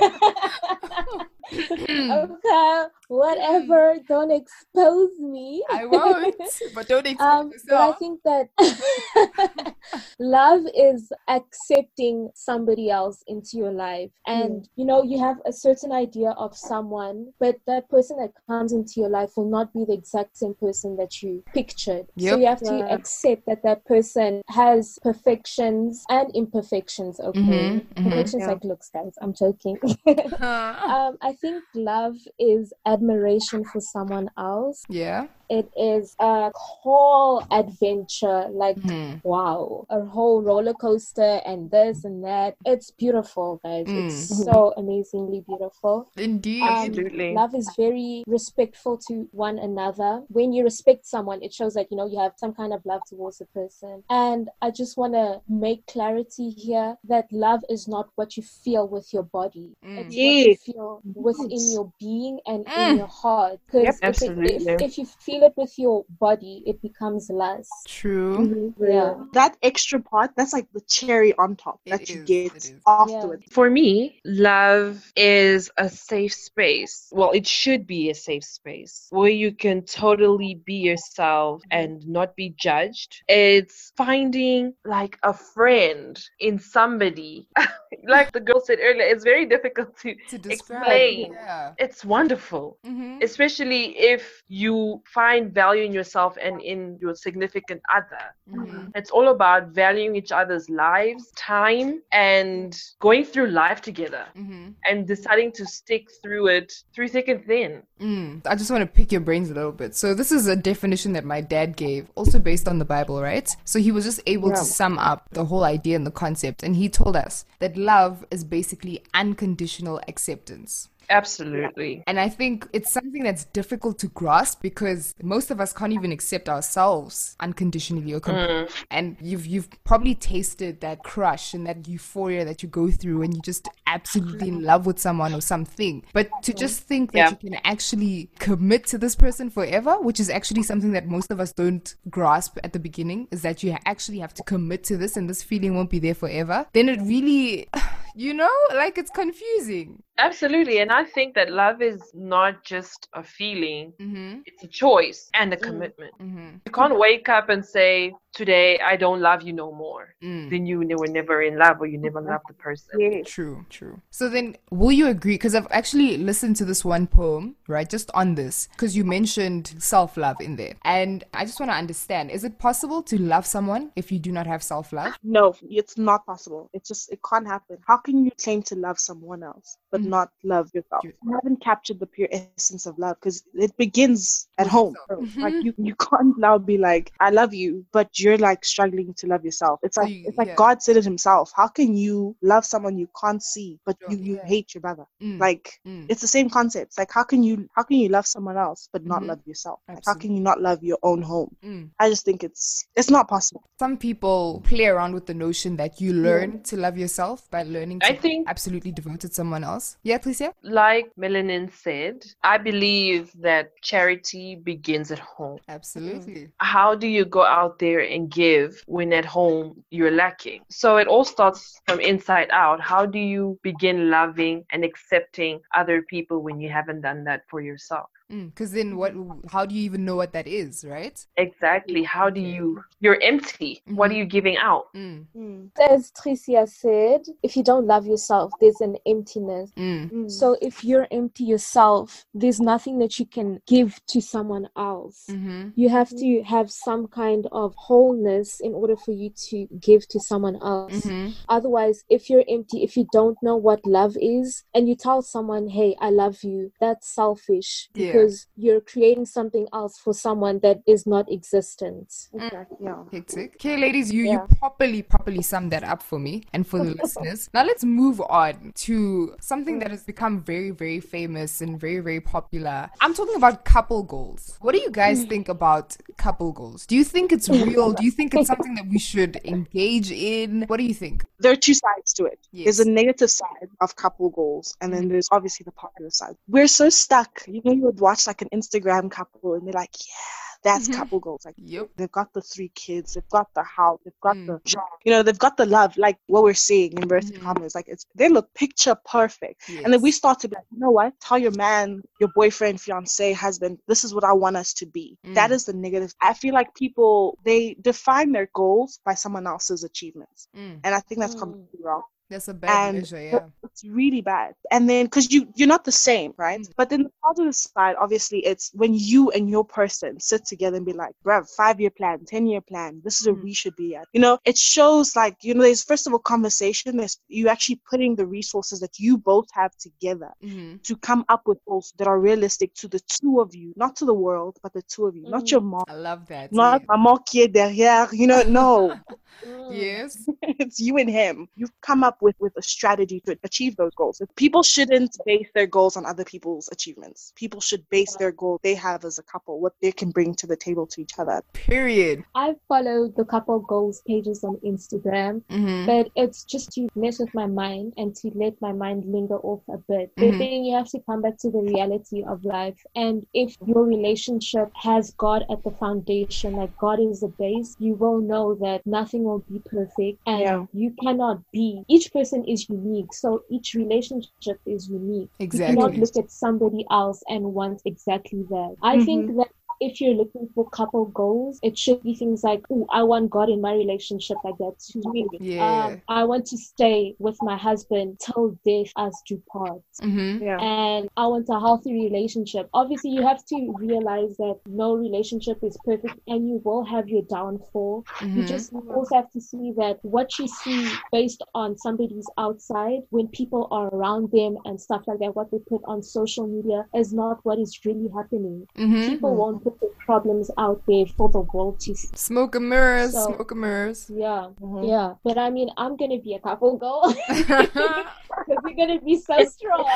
I... 0.02 1.24
okay, 1.52 2.84
whatever. 3.08 3.96
Don't 4.08 4.30
expose 4.30 5.18
me. 5.18 5.64
I 5.70 5.86
won't. 5.86 6.34
But 6.74 6.88
don't 6.88 7.06
expose 7.06 7.28
Um, 7.28 7.50
but 7.68 7.76
I 7.76 7.92
think 7.92 8.20
that 8.24 8.48
love 10.18 10.62
is 10.74 11.12
accepting 11.28 12.30
somebody 12.34 12.90
else 12.90 13.22
into 13.26 13.56
your 13.56 13.72
life. 13.72 14.10
And, 14.26 14.68
you 14.76 14.84
know, 14.84 15.02
you 15.02 15.18
have 15.20 15.36
a 15.46 15.52
certain 15.52 15.92
idea 15.92 16.30
of 16.30 16.56
someone, 16.56 17.32
but 17.40 17.56
that 17.66 17.88
person 17.88 18.16
that 18.18 18.32
comes 18.48 18.72
into 18.72 18.94
your 19.00 19.08
life 19.08 19.32
will 19.36 19.48
not 19.48 19.72
be 19.72 19.84
the 19.84 19.94
exact 19.94 20.36
same 20.36 20.54
person 20.54 20.96
that 20.96 21.22
you 21.22 21.42
pictured. 21.54 22.06
So 22.18 22.36
you 22.38 22.46
have 22.46 22.60
to 22.60 22.74
Yeah. 22.78 22.94
accept 22.94 23.46
that 23.46 23.62
that 23.62 23.84
person 23.84 24.42
has 24.48 24.98
perfections 25.02 26.04
and 26.08 26.30
imperfections, 26.34 27.20
okay? 27.20 27.38
Mhm, 27.38 27.86
mhm. 27.94 28.04
Perfections 28.04 28.42
Yeah. 28.42 28.52
like 28.52 28.64
looks, 28.64 28.90
guys. 28.90 29.14
I'm 29.20 29.34
joking. 29.34 29.78
Um, 30.96 31.16
I 31.20 31.32
think 31.32 31.62
love 31.74 32.16
is 32.38 32.72
admiration 32.86 33.64
for 33.64 33.80
someone 33.80 34.30
else 34.38 34.84
yeah. 34.88 35.26
It 35.48 35.68
is 35.76 36.14
a 36.18 36.50
whole 36.54 37.42
adventure 37.50 38.46
like 38.50 38.76
Mhm. 38.76 39.20
wow 39.24 39.84
a 39.90 40.00
whole 40.04 40.42
roller 40.42 40.74
coaster 40.74 41.40
and 41.44 41.70
this 41.70 42.04
and 42.04 42.24
that 42.24 42.56
it's 42.64 42.90
beautiful 42.90 43.60
guys 43.62 43.86
it's 43.88 44.30
Mm. 44.32 44.44
so 44.44 44.72
amazingly 44.76 45.40
beautiful 45.46 46.08
Indeed. 46.16 46.62
um, 46.62 46.68
Absolutely. 46.68 47.32
love 47.34 47.54
is 47.54 47.68
very 47.76 48.24
respectful 48.26 48.98
to 49.08 49.28
one 49.32 49.58
another 49.58 50.22
when 50.28 50.52
you 50.52 50.64
respect 50.64 51.06
someone 51.06 51.42
it 51.42 51.52
shows 51.52 51.74
that 51.74 51.86
you 51.90 51.96
know 51.96 52.06
you 52.06 52.18
have 52.18 52.32
some 52.36 52.54
kind 52.54 52.72
of 52.72 52.84
love 52.84 53.02
towards 53.04 53.38
the 53.38 53.46
person 53.46 54.02
and 54.10 54.48
i 54.62 54.70
just 54.70 54.96
want 54.96 55.12
to 55.14 55.40
make 55.48 55.86
clarity 55.86 56.50
here 56.50 56.96
that 57.04 57.26
love 57.30 57.60
is 57.68 57.86
not 57.88 58.06
what 58.16 58.36
you 58.36 58.42
feel 58.42 58.86
with 58.88 59.12
your 59.12 59.22
body 59.38 59.68
Mm. 59.84 59.98
it's 60.00 60.16
what 60.16 60.36
you 60.48 60.56
feel 60.72 61.00
within 61.14 61.64
your 61.76 61.92
being 62.00 62.38
and 62.46 62.64
Mm. 62.66 62.90
in 62.92 62.96
your 62.98 63.06
heart 63.22 63.58
because 63.66 63.84
Yep, 63.84 63.94
if, 63.94 64.08
absolutely. 64.08 64.74
if, 64.74 64.82
if 64.82 64.98
you 64.98 65.06
feel 65.26 65.35
it 65.42 65.52
with 65.56 65.78
your 65.78 66.04
body 66.20 66.62
it 66.66 66.80
becomes 66.82 67.30
less. 67.30 67.68
True. 67.86 68.72
yeah 68.78 69.14
that 69.32 69.56
extra 69.62 70.00
part 70.00 70.30
that's 70.36 70.52
like 70.52 70.68
the 70.72 70.80
cherry 70.88 71.32
on 71.34 71.56
top 71.56 71.80
It 71.84 71.90
that 71.90 72.08
you 72.08 72.24
get 72.24 72.54
is. 72.56 72.72
afterwards 72.86 73.44
For 73.50 73.70
me, 73.70 74.20
love 74.24 75.12
is 75.16 75.70
a 75.76 75.88
safe 75.88 76.32
space. 76.34 77.08
Well, 77.12 77.30
it 77.32 77.46
should 77.46 77.86
be 77.86 78.10
a 78.10 78.14
safe 78.14 78.44
space 78.44 79.06
where 79.10 79.30
you 79.30 79.52
can 79.52 79.82
totally 79.82 80.54
be 80.64 80.74
yourself 80.74 81.62
and 81.70 82.06
not 82.06 82.34
be 82.36 82.54
judged. 82.56 83.22
It's 83.28 83.92
finding 83.96 84.74
like 84.84 85.18
a 85.22 85.32
friend 85.32 86.18
in 86.40 86.58
somebody. 86.58 87.48
like 88.08 88.32
the 88.32 88.40
girl 88.40 88.60
said 88.60 88.78
earlier, 88.80 89.06
it's 89.06 89.24
very 89.24 89.46
difficult 89.46 89.96
to. 90.00 90.14
To 90.28 90.38
describe. 90.38 90.82
Explain. 90.82 91.32
Yeah. 91.32 91.72
It's 91.78 92.04
wonderful. 92.04 92.78
hmm 92.84 93.18
Especially 93.22 93.82
if 93.98 94.22
you 94.48 95.00
find 95.04 95.25
value 95.62 95.84
in 95.88 95.92
yourself 95.92 96.32
and 96.46 96.54
in 96.72 96.98
your 97.00 97.14
significant 97.14 97.80
other. 97.98 98.24
hmm 98.50 98.86
It's 98.98 99.10
all 99.16 99.28
about 99.36 99.62
valuing 99.82 100.12
each 100.20 100.32
other's 100.40 100.66
lives, 100.86 101.24
time, 101.36 101.88
and 102.12 102.68
going 103.06 103.24
through 103.30 103.48
life 103.64 103.80
together 103.90 104.24
hmm 104.34 104.64
and 104.88 105.06
deciding 105.14 105.50
to 105.58 105.64
stick 105.78 106.04
through 106.22 106.46
it 106.58 106.68
through 106.94 107.08
thick 107.14 107.28
and 107.34 107.40
thin. 107.50 107.72
Mm. 108.00 108.28
I 108.46 108.54
just 108.60 108.70
want 108.70 108.82
to 108.82 108.86
pick 108.98 109.08
your 109.14 109.24
brains 109.28 109.48
a 109.50 109.54
little 109.54 109.72
bit. 109.82 109.90
So 110.02 110.06
this 110.20 110.30
is 110.38 110.46
a 110.46 110.56
definition 110.72 111.10
that 111.16 111.24
my 111.34 111.40
dad 111.56 111.68
gave, 111.76 112.02
also 112.14 112.38
based 112.50 112.66
on 112.68 112.78
the 112.78 112.84
Bible, 112.96 113.16
right? 113.30 113.48
So 113.64 113.76
he 113.86 113.90
was 113.96 114.04
just 114.04 114.20
able 114.26 114.50
Yeah. 114.50 114.60
to 114.60 114.64
sum 114.80 114.94
up 115.10 115.20
the 115.38 115.46
whole 115.50 115.64
idea 115.76 115.94
and 115.96 116.06
the 116.06 116.16
concept, 116.24 116.58
and 116.64 116.72
he 116.82 116.88
told 117.00 117.14
us 117.26 117.44
that 117.62 117.76
love 117.76 118.14
is 118.30 118.42
basically 118.58 118.96
unconditional 119.22 119.96
acceptance. 120.12 120.88
Absolutely. 121.08 122.02
And 122.06 122.18
I 122.18 122.28
think 122.28 122.68
it's 122.72 122.92
something 122.92 123.22
that's 123.22 123.44
difficult 123.44 123.98
to 124.00 124.08
grasp 124.08 124.62
because 124.62 125.14
most 125.22 125.50
of 125.50 125.60
us 125.60 125.72
can't 125.72 125.92
even 125.92 126.12
accept 126.12 126.48
ourselves 126.48 127.36
unconditionally 127.40 128.12
or 128.12 128.20
completely. 128.20 128.54
Mm. 128.54 128.84
And 128.90 129.16
you've 129.20 129.46
you've 129.46 129.68
probably 129.84 130.14
tasted 130.14 130.80
that 130.80 131.02
crush 131.02 131.54
and 131.54 131.66
that 131.66 131.88
euphoria 131.88 132.44
that 132.44 132.62
you 132.62 132.68
go 132.68 132.90
through 132.90 133.18
when 133.20 133.32
you're 133.32 133.42
just 133.42 133.68
absolutely 133.86 134.48
in 134.48 134.62
love 134.62 134.86
with 134.86 134.98
someone 134.98 135.34
or 135.34 135.40
something. 135.40 136.04
But 136.12 136.28
to 136.42 136.52
mm. 136.52 136.58
just 136.58 136.80
think 136.80 137.12
that 137.12 137.18
Yeah. 137.18 137.30
you 137.30 137.50
can 137.50 137.60
actually 137.64 138.30
commit 138.38 138.86
to 138.86 138.98
this 138.98 139.14
person 139.14 139.50
forever, 139.50 140.00
which 140.00 140.20
is 140.20 140.30
actually 140.30 140.62
something 140.62 140.92
that 140.92 141.06
most 141.06 141.30
of 141.30 141.40
us 141.40 141.52
don't 141.52 141.94
grasp 142.10 142.58
at 142.64 142.72
the 142.72 142.78
beginning, 142.78 143.28
is 143.30 143.42
that 143.42 143.62
you 143.62 143.76
actually 143.84 144.18
have 144.18 144.34
to 144.34 144.42
commit 144.42 144.84
to 144.84 144.96
this 144.96 145.16
and 145.16 145.28
this 145.28 145.42
feeling 145.42 145.74
won't 145.74 145.90
be 145.90 145.98
there 145.98 146.14
forever. 146.14 146.66
Then 146.72 146.88
it 146.88 147.00
really, 147.02 147.68
you 148.16 148.32
know, 148.34 148.56
like 148.74 148.96
it's 148.98 149.10
confusing. 149.10 150.02
Absolutely. 150.18 150.78
And 150.78 150.90
I 150.90 151.04
think 151.04 151.34
that 151.34 151.50
love 151.52 151.82
is 151.82 152.00
not 152.14 152.64
just 152.64 153.08
a 153.12 153.22
feeling, 153.22 153.92
Mm-hmm. 154.00 154.40
it's 154.46 154.64
a 154.64 154.68
choice 154.68 155.28
and 155.34 155.52
a 155.52 155.56
commitment. 155.56 156.14
Mm-hmm. 156.20 156.48
You 156.66 156.72
can't 156.72 156.98
wake 156.98 157.28
up 157.28 157.50
and 157.50 157.64
say, 157.64 158.14
Today, 158.36 158.78
I 158.78 158.96
don't 158.96 159.20
love 159.22 159.40
you 159.42 159.54
no 159.54 159.72
more. 159.72 160.14
Mm. 160.22 160.50
Then 160.50 160.66
you 160.66 160.78
were 160.78 161.08
never 161.08 161.40
in 161.42 161.56
love 161.58 161.80
or 161.80 161.86
you 161.86 161.96
never 161.96 162.20
loved 162.20 162.44
the 162.48 162.54
person. 162.54 163.00
yeah 163.00 163.22
True, 163.24 163.64
true. 163.70 164.00
So 164.10 164.28
then, 164.28 164.56
will 164.70 164.92
you 164.92 165.06
agree? 165.08 165.34
Because 165.34 165.54
I've 165.54 165.66
actually 165.70 166.18
listened 166.18 166.56
to 166.56 166.64
this 166.66 166.84
one 166.84 167.06
poem, 167.06 167.56
right, 167.66 167.88
just 167.88 168.10
on 168.12 168.34
this, 168.34 168.68
because 168.72 168.94
you 168.94 169.04
mentioned 169.04 169.74
self 169.78 170.16
love 170.18 170.38
in 170.40 170.56
there. 170.56 170.74
And 170.84 171.24
I 171.32 171.46
just 171.46 171.58
want 171.60 171.70
to 171.72 171.76
understand 171.76 172.30
is 172.30 172.44
it 172.44 172.58
possible 172.58 173.02
to 173.04 173.16
love 173.18 173.46
someone 173.46 173.90
if 173.96 174.12
you 174.12 174.18
do 174.18 174.30
not 174.32 174.46
have 174.46 174.62
self 174.62 174.92
love? 174.92 175.14
no 175.22 175.54
it's 175.80 175.96
not 175.96 176.20
possible 176.26 176.68
it's 176.74 176.88
just 176.88 177.10
it 177.12 177.20
can't 177.28 177.46
happen 177.46 177.76
how 177.86 177.96
can 177.96 178.24
you 178.24 178.30
claim 178.42 178.62
to 178.62 178.74
love 178.86 178.98
someone 178.98 179.42
else 179.42 179.78
but 179.90 180.00
Mhm. 180.02 180.06
not 180.16 180.28
love 180.44 180.66
yourself 180.74 181.02
You- 181.04 181.14
you 181.24 181.32
haven't 181.34 181.60
captured 181.62 181.98
the 182.00 182.06
pure 182.16 182.28
essence 182.32 182.84
of 182.86 182.98
love 182.98 183.16
because 183.18 183.42
it 183.54 183.72
begins 183.76 184.48
at 184.58 184.66
home 184.66 184.94
yourself. 184.94 185.34
bro. 185.34 185.42
like 185.44 185.64
you, 185.64 185.72
you 185.78 185.94
can't 185.96 186.36
now 186.38 186.58
be 186.58 186.76
like 186.78 187.12
i 187.20 187.30
love 187.30 187.52
you 187.54 187.84
but 187.92 188.12
you're 188.26 188.38
like 188.50 188.64
struggling 188.64 189.12
to 189.20 189.26
love 189.32 189.44
yourself 189.48 189.78
it's 189.86 189.96
like 190.02 190.10
you- 190.12 190.24
it's 190.28 190.38
like 190.42 190.48
yeah. 190.52 190.54
god 190.64 190.82
said 190.86 190.96
it 191.00 191.04
himself 191.10 191.52
how 191.60 191.68
can 191.78 191.96
you 192.04 192.14
love 192.52 192.64
someone 192.72 192.96
you 193.02 193.08
can't 193.22 193.42
see 193.52 193.68
but 193.86 193.96
Sure, 194.00 194.10
you, 194.10 194.16
you 194.28 194.34
yeah. 194.36 194.46
hate 194.52 194.74
your 194.74 194.82
brother 194.86 195.06
Mm, 195.22 195.38
like 195.46 195.64
mm. 195.86 196.04
it's 196.10 196.20
the 196.26 196.32
same 196.36 196.48
concept 196.58 196.90
like 197.00 197.10
how 197.18 197.24
can 197.32 197.40
you 197.48 197.54
how 197.76 197.82
can 197.88 197.96
you 198.02 198.08
love 198.16 198.26
someone 198.34 198.58
else 198.66 198.88
but 198.92 199.02
not 199.12 199.20
Mhm. 199.22 199.28
love 199.30 199.40
yourself 199.50 199.78
like 199.88 200.02
how 200.08 200.14
can 200.22 200.30
you 200.36 200.42
not 200.48 200.58
love 200.68 200.80
your 200.90 200.98
own 201.10 201.20
home 201.32 201.50
Mm. 201.64 201.84
i 202.02 202.08
just 202.12 202.24
think 202.28 202.40
it's 202.48 202.64
it's 203.00 203.10
not 203.16 203.24
possible 203.36 203.62
Some 203.84 203.96
people 204.08 204.62
play 204.72 204.86
around 204.94 205.12
with 205.16 205.26
the 205.30 205.38
notion 205.46 205.72
that 205.82 205.92
you 206.02 206.10
learn 206.28 206.50
to 206.70 206.74
love 206.86 206.96
yourself 207.04 207.38
by 207.56 207.62
learning 207.76 207.98
to 208.00 208.06
I 208.12 208.14
think- 208.24 208.48
absolutely 208.54 208.92
devoted 209.00 209.30
someone 209.40 209.64
else. 209.72 209.86
goals. 209.86 210.40
Yeah, 210.42 210.50
Like 210.84 211.06
Melanin 211.22 211.64
said, 211.84 212.16
I 212.54 212.56
believe 212.70 213.22
that 213.48 213.64
charity 213.90 214.46
begins 214.70 215.08
at 215.16 215.22
home. 215.36 215.58
Absolutely. 215.76 216.42
How 216.74 216.88
do 217.02 217.06
you 217.16 217.24
go 217.38 217.42
out 217.60 217.74
there 217.84 218.00
and 218.14 218.15
give 218.24 218.82
when 218.86 219.12
at 219.12 219.24
home 219.24 219.84
you're 219.90 220.10
lacking? 220.10 220.62
So 220.70 220.96
it 220.96 221.06
all 221.06 221.24
starts 221.24 221.80
from 221.86 222.00
inside 222.00 222.48
out. 222.50 222.80
How 222.80 223.06
do 223.06 223.18
you 223.18 223.58
begin 223.62 224.10
loving 224.10 224.64
and 224.70 224.84
accepting 224.84 225.60
other 225.74 226.02
people 226.02 226.42
when 226.42 226.60
you 226.60 226.70
haven't 226.70 227.02
done 227.02 227.24
that 227.24 227.42
for 227.48 227.60
yourself? 227.60 228.08
Because 228.28 228.72
then, 228.72 228.96
what? 228.96 229.14
How 229.50 229.66
do 229.66 229.74
you 229.74 229.82
even 229.82 230.04
know 230.04 230.16
what 230.16 230.32
that 230.32 230.46
is, 230.46 230.84
right? 230.84 231.18
Exactly. 231.36 232.02
How 232.02 232.30
do 232.30 232.40
you? 232.40 232.82
You're 233.00 233.20
empty. 233.22 233.82
What 233.86 234.10
are 234.10 234.14
you 234.14 234.24
giving 234.24 234.56
out? 234.56 234.86
Mm. 234.94 235.26
Mm. 235.36 235.70
As 235.90 236.10
Tricia 236.12 236.68
said, 236.68 237.22
if 237.42 237.56
you 237.56 237.62
don't 237.62 237.86
love 237.86 238.06
yourself, 238.06 238.52
there's 238.60 238.80
an 238.80 238.96
emptiness. 239.06 239.70
Mm. 239.76 240.10
Mm. 240.10 240.30
So 240.30 240.56
if 240.60 240.82
you're 240.82 241.06
empty 241.10 241.44
yourself, 241.44 242.24
there's 242.34 242.60
nothing 242.60 242.98
that 242.98 243.18
you 243.18 243.26
can 243.26 243.60
give 243.66 244.00
to 244.08 244.20
someone 244.20 244.68
else. 244.76 245.24
Mm-hmm. 245.30 245.70
You 245.74 245.88
have 245.88 246.10
to 246.10 246.42
have 246.42 246.70
some 246.70 247.06
kind 247.06 247.46
of 247.52 247.74
wholeness 247.76 248.60
in 248.60 248.72
order 248.74 248.96
for 248.96 249.12
you 249.12 249.30
to 249.48 249.66
give 249.80 250.08
to 250.08 250.20
someone 250.20 250.56
else. 250.56 251.00
Mm-hmm. 251.00 251.30
Otherwise, 251.48 252.04
if 252.08 252.28
you're 252.28 252.44
empty, 252.48 252.82
if 252.82 252.96
you 252.96 253.06
don't 253.12 253.38
know 253.42 253.56
what 253.56 253.84
love 253.86 254.16
is, 254.20 254.64
and 254.74 254.88
you 254.88 254.96
tell 254.96 255.22
someone, 255.22 255.68
hey, 255.68 255.96
I 256.00 256.10
love 256.10 256.42
you, 256.42 256.72
that's 256.80 257.08
selfish 257.14 257.88
Yeah. 257.94 258.12
Because 258.16 258.46
you're 258.56 258.80
creating 258.80 259.26
something 259.26 259.66
else 259.72 259.98
for 259.98 260.12
someone 260.12 260.58
that 260.62 260.80
is 260.86 261.06
not 261.06 261.30
existent. 261.30 262.28
Exactly. 262.32 262.76
Yeah. 262.80 263.04
Hectic. 263.12 263.54
Okay, 263.56 263.76
ladies, 263.76 264.12
you, 264.12 264.24
Yeah. 264.24 264.32
you 264.32 264.56
properly, 264.58 265.02
properly 265.02 265.42
summed 265.42 265.72
that 265.72 265.84
up 265.84 266.02
for 266.02 266.18
me 266.18 266.44
and 266.52 266.66
for 266.66 266.78
the 266.78 266.94
listeners. 267.02 267.48
Now 267.52 267.64
let's 267.64 267.84
move 267.84 268.20
on 268.20 268.72
to 268.86 269.34
something 269.40 269.78
that 269.80 269.90
has 269.90 270.04
become 270.04 270.40
very, 270.40 270.70
very 270.70 271.00
famous 271.00 271.60
and 271.60 271.78
very, 271.78 272.00
very 272.00 272.20
popular. 272.20 272.90
I'm 273.00 273.14
talking 273.14 273.36
about 273.36 273.64
couple 273.64 274.02
goals. 274.02 274.56
What 274.60 274.74
do 274.74 274.80
you 274.80 274.90
guys 274.90 275.24
mm. 275.24 275.28
think 275.28 275.48
about 275.48 275.96
couple 276.16 276.52
goals? 276.52 276.86
Do 276.86 276.96
you 276.96 277.04
think 277.04 277.32
it's 277.32 277.48
real? 277.48 277.92
Do 277.92 278.04
you 278.04 278.10
think 278.10 278.34
it's 278.34 278.48
something 278.48 278.74
that 278.74 278.86
we 278.88 278.98
should 278.98 279.36
engage 279.44 280.10
in? 280.10 280.62
What 280.62 280.78
do 280.78 280.84
you 280.84 280.94
think? 280.94 281.24
There 281.38 281.52
are 281.52 281.56
two 281.56 281.74
sides 281.74 282.12
to 282.14 282.24
it. 282.24 282.38
There's 282.52 282.80
a 282.80 282.88
negative 282.88 283.30
side 283.30 283.68
of 283.80 283.96
couple 283.96 284.30
goals, 284.30 284.76
and 284.80 284.92
then 284.92 285.04
mm. 285.04 285.10
there's 285.10 285.28
obviously 285.30 285.64
the 285.64 285.72
positive 285.72 286.12
side. 286.12 286.36
We're 286.48 286.68
so 286.68 286.88
stuck. 286.88 287.42
You 287.46 287.60
know, 287.64 287.72
you 287.72 287.82
would 287.82 288.00
watch 288.08 288.22
like 288.30 288.42
an 288.46 288.50
Instagram 288.58 289.04
couple, 289.18 289.48
and 289.54 289.62
they're 289.64 289.80
like, 289.84 289.94
"Yeah, 290.08 290.24
that's 290.66 290.86
Mhm. 290.88 290.96
couple 290.98 291.18
goals." 291.26 291.44
Like 291.48 291.58
Yep. 291.74 291.86
they've 291.96 292.16
got 292.20 292.28
the 292.36 292.42
three 292.52 292.70
kids, 292.84 293.06
they've 293.14 293.32
got 293.38 293.48
the 293.58 293.62
house, 293.78 294.00
they've 294.04 294.22
got 294.28 294.36
Mm. 294.36 294.46
the 294.50 294.56
job. 294.74 294.92
You 295.04 295.12
know, 295.12 295.22
they've 295.24 295.44
got 295.46 295.56
the 295.56 295.66
love. 295.78 295.90
Like 296.06 296.18
what 296.32 296.42
we're 296.46 296.62
seeing 296.70 296.92
in 296.98 297.04
birth 297.14 297.30
Mhm. 297.32 297.42
comments, 297.46 297.74
like 297.78 297.88
it's 297.94 298.04
they 298.20 298.28
look 298.36 298.48
picture 298.62 298.96
perfect. 299.16 299.56
And 299.82 299.88
then 299.92 300.02
we 300.06 300.12
start 300.20 300.36
to 300.40 300.48
be 300.50 300.56
like, 300.58 300.68
you 300.74 300.80
know 300.84 300.94
what? 300.98 301.10
Tell 301.26 301.38
your 301.46 301.56
man, 301.66 301.86
your 302.22 302.30
boyfriend, 302.40 302.76
fiance, 302.84 303.26
husband, 303.46 303.74
this 303.90 304.02
is 304.06 304.10
what 304.16 304.24
I 304.32 304.34
want 304.44 304.56
us 304.62 304.70
to 304.80 304.86
be. 304.98 305.06
That 305.38 305.50
Mm. 305.50 305.56
is 305.56 305.62
the 305.68 305.74
negative. 305.86 306.10
I 306.30 306.32
feel 306.42 306.54
like 306.60 306.70
people 306.84 307.38
they 307.48 307.62
define 307.90 308.28
their 308.36 308.48
goals 308.60 308.90
by 309.08 309.14
someone 309.22 309.46
else's 309.54 309.82
achievements, 309.90 310.40
Mm, 310.56 310.74
and 310.84 310.90
I 310.98 311.00
think 311.06 311.18
that's 311.22 311.38
completely 311.44 311.80
wrong. 311.88 312.04
that's 312.32 312.48
a 312.48 312.54
bad 312.54 312.70
and 312.88 312.96
measure, 312.98 313.22
yeah. 313.32 313.46
It's 313.76 313.84
really 313.84 314.22
bad. 314.22 314.54
And 314.70 314.88
then 314.88 315.04
because 315.04 315.30
you 315.30 315.48
you're 315.54 315.68
not 315.68 315.84
the 315.84 315.92
same, 315.92 316.32
right? 316.38 316.60
Mm. 316.60 316.72
But 316.78 316.88
then 316.88 317.02
the 317.02 317.10
positive 317.22 317.54
side, 317.54 317.96
obviously, 318.00 318.38
it's 318.38 318.70
when 318.72 318.94
you 318.94 319.30
and 319.32 319.50
your 319.50 319.64
person 319.66 320.18
sit 320.18 320.46
together 320.46 320.78
and 320.78 320.86
be 320.86 320.94
like, 320.94 321.14
bruv, 321.22 321.46
five 321.54 321.78
year 321.78 321.90
plan, 321.90 322.24
ten 322.24 322.46
year 322.46 322.62
plan, 322.62 323.02
this 323.04 323.20
is 323.20 323.26
where 323.26 323.36
Mm. 323.36 323.42
we 323.44 323.52
should 323.52 323.76
be 323.76 323.94
at. 323.94 324.06
You 324.14 324.20
know, 324.22 324.38
it 324.46 324.56
shows 324.56 325.14
like, 325.14 325.36
you 325.42 325.52
know, 325.52 325.62
there's 325.62 325.84
first 325.84 326.06
of 326.06 326.14
all 326.14 326.20
conversation, 326.20 326.96
there's 326.96 327.18
you 327.28 327.48
actually 327.48 327.80
putting 327.90 328.16
the 328.16 328.24
resources 328.24 328.80
that 328.80 328.98
you 328.98 329.18
both 329.18 329.48
have 329.52 329.72
together 329.76 330.30
Mm-hmm. 330.42 330.76
to 330.84 330.96
come 330.96 331.24
up 331.28 331.42
with 331.46 331.58
goals 331.68 331.92
that 331.98 332.06
are 332.08 332.18
realistic 332.18 332.72
to 332.76 332.88
the 332.88 333.00
two 333.20 333.40
of 333.40 333.54
you, 333.54 333.74
not 333.76 333.94
to 333.96 334.06
the 334.06 334.14
world, 334.14 334.56
but 334.62 334.72
the 334.72 334.82
two 334.82 335.04
of 335.06 335.14
you, 335.16 335.24
not 335.28 335.44
Mm. 335.44 335.50
your 335.50 335.60
mom. 335.60 335.84
I 335.88 335.94
love 335.94 336.26
that. 336.28 336.50
Not 336.50 336.80
yeah. 336.80 336.86
maman 336.96 337.18
qui 337.26 337.42
est 337.42 337.48
derrière, 337.52 338.08
you 338.14 338.26
know, 338.26 338.42
no. 338.42 338.94
Yes. 339.70 340.28
it's 340.42 340.78
you 340.80 340.96
and 340.98 341.10
him. 341.10 341.48
You've 341.56 341.72
come 341.82 342.04
up 342.04 342.22
with, 342.22 342.36
with 342.38 342.52
a 342.56 342.62
strategy 342.62 343.20
to 343.26 343.38
achieve 343.42 343.76
those 343.76 343.94
goals. 343.94 344.20
People 344.36 344.62
shouldn't 344.62 345.16
base 345.24 345.48
their 345.54 345.66
goals 345.66 345.96
on 345.96 346.06
other 346.06 346.24
people's 346.24 346.68
achievements. 346.72 347.32
People 347.36 347.60
should 347.60 347.88
base 347.90 348.16
their 348.16 348.32
goal 348.32 348.58
they 348.62 348.74
have 348.74 349.04
as 349.04 349.18
a 349.18 349.22
couple, 349.22 349.60
what 349.60 349.74
they 349.82 349.92
can 349.92 350.10
bring 350.10 350.34
to 350.36 350.46
the 350.46 350.56
table 350.56 350.86
to 350.88 351.00
each 351.02 351.18
other. 351.18 351.42
Period. 351.52 352.24
I 352.34 352.54
follow 352.68 353.08
the 353.16 353.24
couple 353.24 353.58
goals 353.60 354.02
pages 354.06 354.44
on 354.44 354.56
Instagram, 354.64 355.42
Mm-hmm. 355.50 355.86
but 355.86 356.08
it's 356.16 356.44
just 356.44 356.72
to 356.72 356.88
mess 356.94 357.18
with 357.18 357.32
my 357.34 357.46
mind 357.46 357.92
and 357.96 358.14
to 358.16 358.30
let 358.34 358.54
my 358.60 358.72
mind 358.72 359.04
linger 359.04 359.38
off 359.38 359.62
a 359.68 359.78
bit. 359.78 360.12
But 360.16 360.24
Mhm. 360.26 360.38
then 360.38 360.64
you 360.64 360.76
have 360.76 360.88
to 360.90 361.00
come 361.00 361.22
back 361.22 361.38
to 361.38 361.50
the 361.50 361.58
reality 361.58 362.22
of 362.24 362.44
life. 362.44 362.80
And 362.94 363.26
if 363.34 363.56
your 363.66 363.84
relationship 363.84 364.68
has 364.76 365.12
God 365.12 365.44
at 365.50 365.62
the 365.64 365.70
foundation, 365.72 366.54
like 366.54 366.76
God 366.78 367.00
is 367.00 367.20
the 367.20 367.28
base, 367.28 367.76
you 367.78 367.94
will 367.94 368.20
know 368.20 368.54
that 368.56 368.86
nothing 368.86 369.25
will 369.26 369.42
be 369.50 369.58
perfect 369.76 370.18
and 370.26 370.40
Yeah. 370.40 370.66
you 370.72 370.90
cannot 371.02 371.36
be. 371.52 371.66
Each 371.94 372.06
person 372.16 372.40
is 372.44 372.68
unique, 372.68 373.12
so 373.22 373.28
each 373.54 373.68
relationship 373.82 374.58
is 374.74 374.88
unique. 374.88 375.30
You 375.40 375.48
cannot 375.48 375.92
look 376.02 376.16
at 376.22 376.30
somebody 376.30 376.82
else 376.90 377.22
and 377.28 377.42
want 377.58 377.82
exactly 377.84 378.42
that. 378.54 378.72
I 378.82 378.96
mm-hmm. 378.96 379.04
think 379.06 379.22
that 379.38 379.50
if 379.80 380.00
you're 380.00 380.14
looking 380.14 380.48
for 380.54 380.68
couple 380.70 381.06
goals, 381.06 381.58
it 381.62 381.76
should 381.78 382.02
be 382.02 382.14
things 382.14 382.44
like, 382.44 382.62
oh, 382.70 382.86
I 382.90 383.02
want 383.02 383.30
God 383.30 383.48
in 383.48 383.60
my 383.60 383.72
relationship 383.74 384.36
like 384.44 384.58
that 384.58 384.74
too. 384.78 385.28
Yeah. 385.40 385.86
Um, 385.86 386.02
I 386.08 386.24
want 386.24 386.46
to 386.46 386.56
stay 386.56 387.14
with 387.18 387.36
my 387.42 387.56
husband 387.56 388.20
till 388.20 388.58
death 388.64 388.92
us 388.96 389.22
do 389.26 389.42
part. 389.50 389.82
Mm-hmm. 390.02 390.42
Yeah. 390.42 390.58
And 390.60 391.08
I 391.16 391.26
want 391.26 391.48
a 391.48 391.58
healthy 391.60 391.92
relationship. 391.92 392.68
Obviously, 392.74 393.10
you 393.10 393.26
have 393.26 393.44
to 393.46 393.74
realize 393.78 394.36
that 394.36 394.58
no 394.66 394.94
relationship 394.94 395.58
is 395.62 395.76
perfect 395.84 396.18
and 396.28 396.48
you 396.48 396.60
will 396.64 396.84
have 396.84 397.08
your 397.08 397.22
downfall. 397.22 398.04
You 398.20 398.26
Mm-hmm. 398.26 398.46
just 398.46 398.72
also 398.74 399.14
have 399.14 399.30
to 399.32 399.40
see 399.40 399.72
that 399.78 399.98
what 400.02 400.38
you 400.38 400.46
see 400.46 400.90
based 401.10 401.42
on 401.54 401.76
somebody's 401.78 402.26
outside, 402.38 403.00
when 403.10 403.28
people 403.28 403.66
are 403.70 403.88
around 403.88 404.30
them 404.30 404.58
and 404.64 404.80
stuff 404.80 405.02
like 405.06 405.18
that, 405.20 405.34
what 405.34 405.50
they 405.50 405.58
put 405.58 405.80
on 405.84 406.02
social 406.02 406.46
media 406.46 406.84
is 406.94 407.12
not 407.12 407.38
what 407.44 407.58
is 407.58 407.78
really 407.84 408.08
happening. 408.14 408.66
Mm-hmm. 408.76 409.08
People 409.08 409.36
won't 409.36 409.64
put 409.70 409.80
their 409.80 409.90
problems 410.06 410.50
out 410.58 410.80
there 410.86 411.06
for 411.16 411.28
the 411.28 411.40
world 411.40 411.80
to 411.80 411.94
see. 411.94 412.08
Smoke 412.14 412.54
and 412.54 412.68
mirrors. 412.68 413.12
So- 413.12 413.26
smoke 413.26 413.50
and 413.50 413.60
mirrors. 413.60 414.08
Yeah, 414.08 414.48
Mhm. 414.60 414.88
yeah. 414.88 415.14
But 415.24 415.38
I 415.38 415.50
mean, 415.50 415.70
I'm 415.76 415.96
gonna 415.96 416.18
be 416.18 416.34
a 416.34 416.38
couple 416.40 416.76
goal 416.76 417.12
because 417.28 418.58
we're 418.62 418.74
gonna 418.76 419.00
be 419.00 419.16
so 419.18 419.36
strong. 419.44 419.86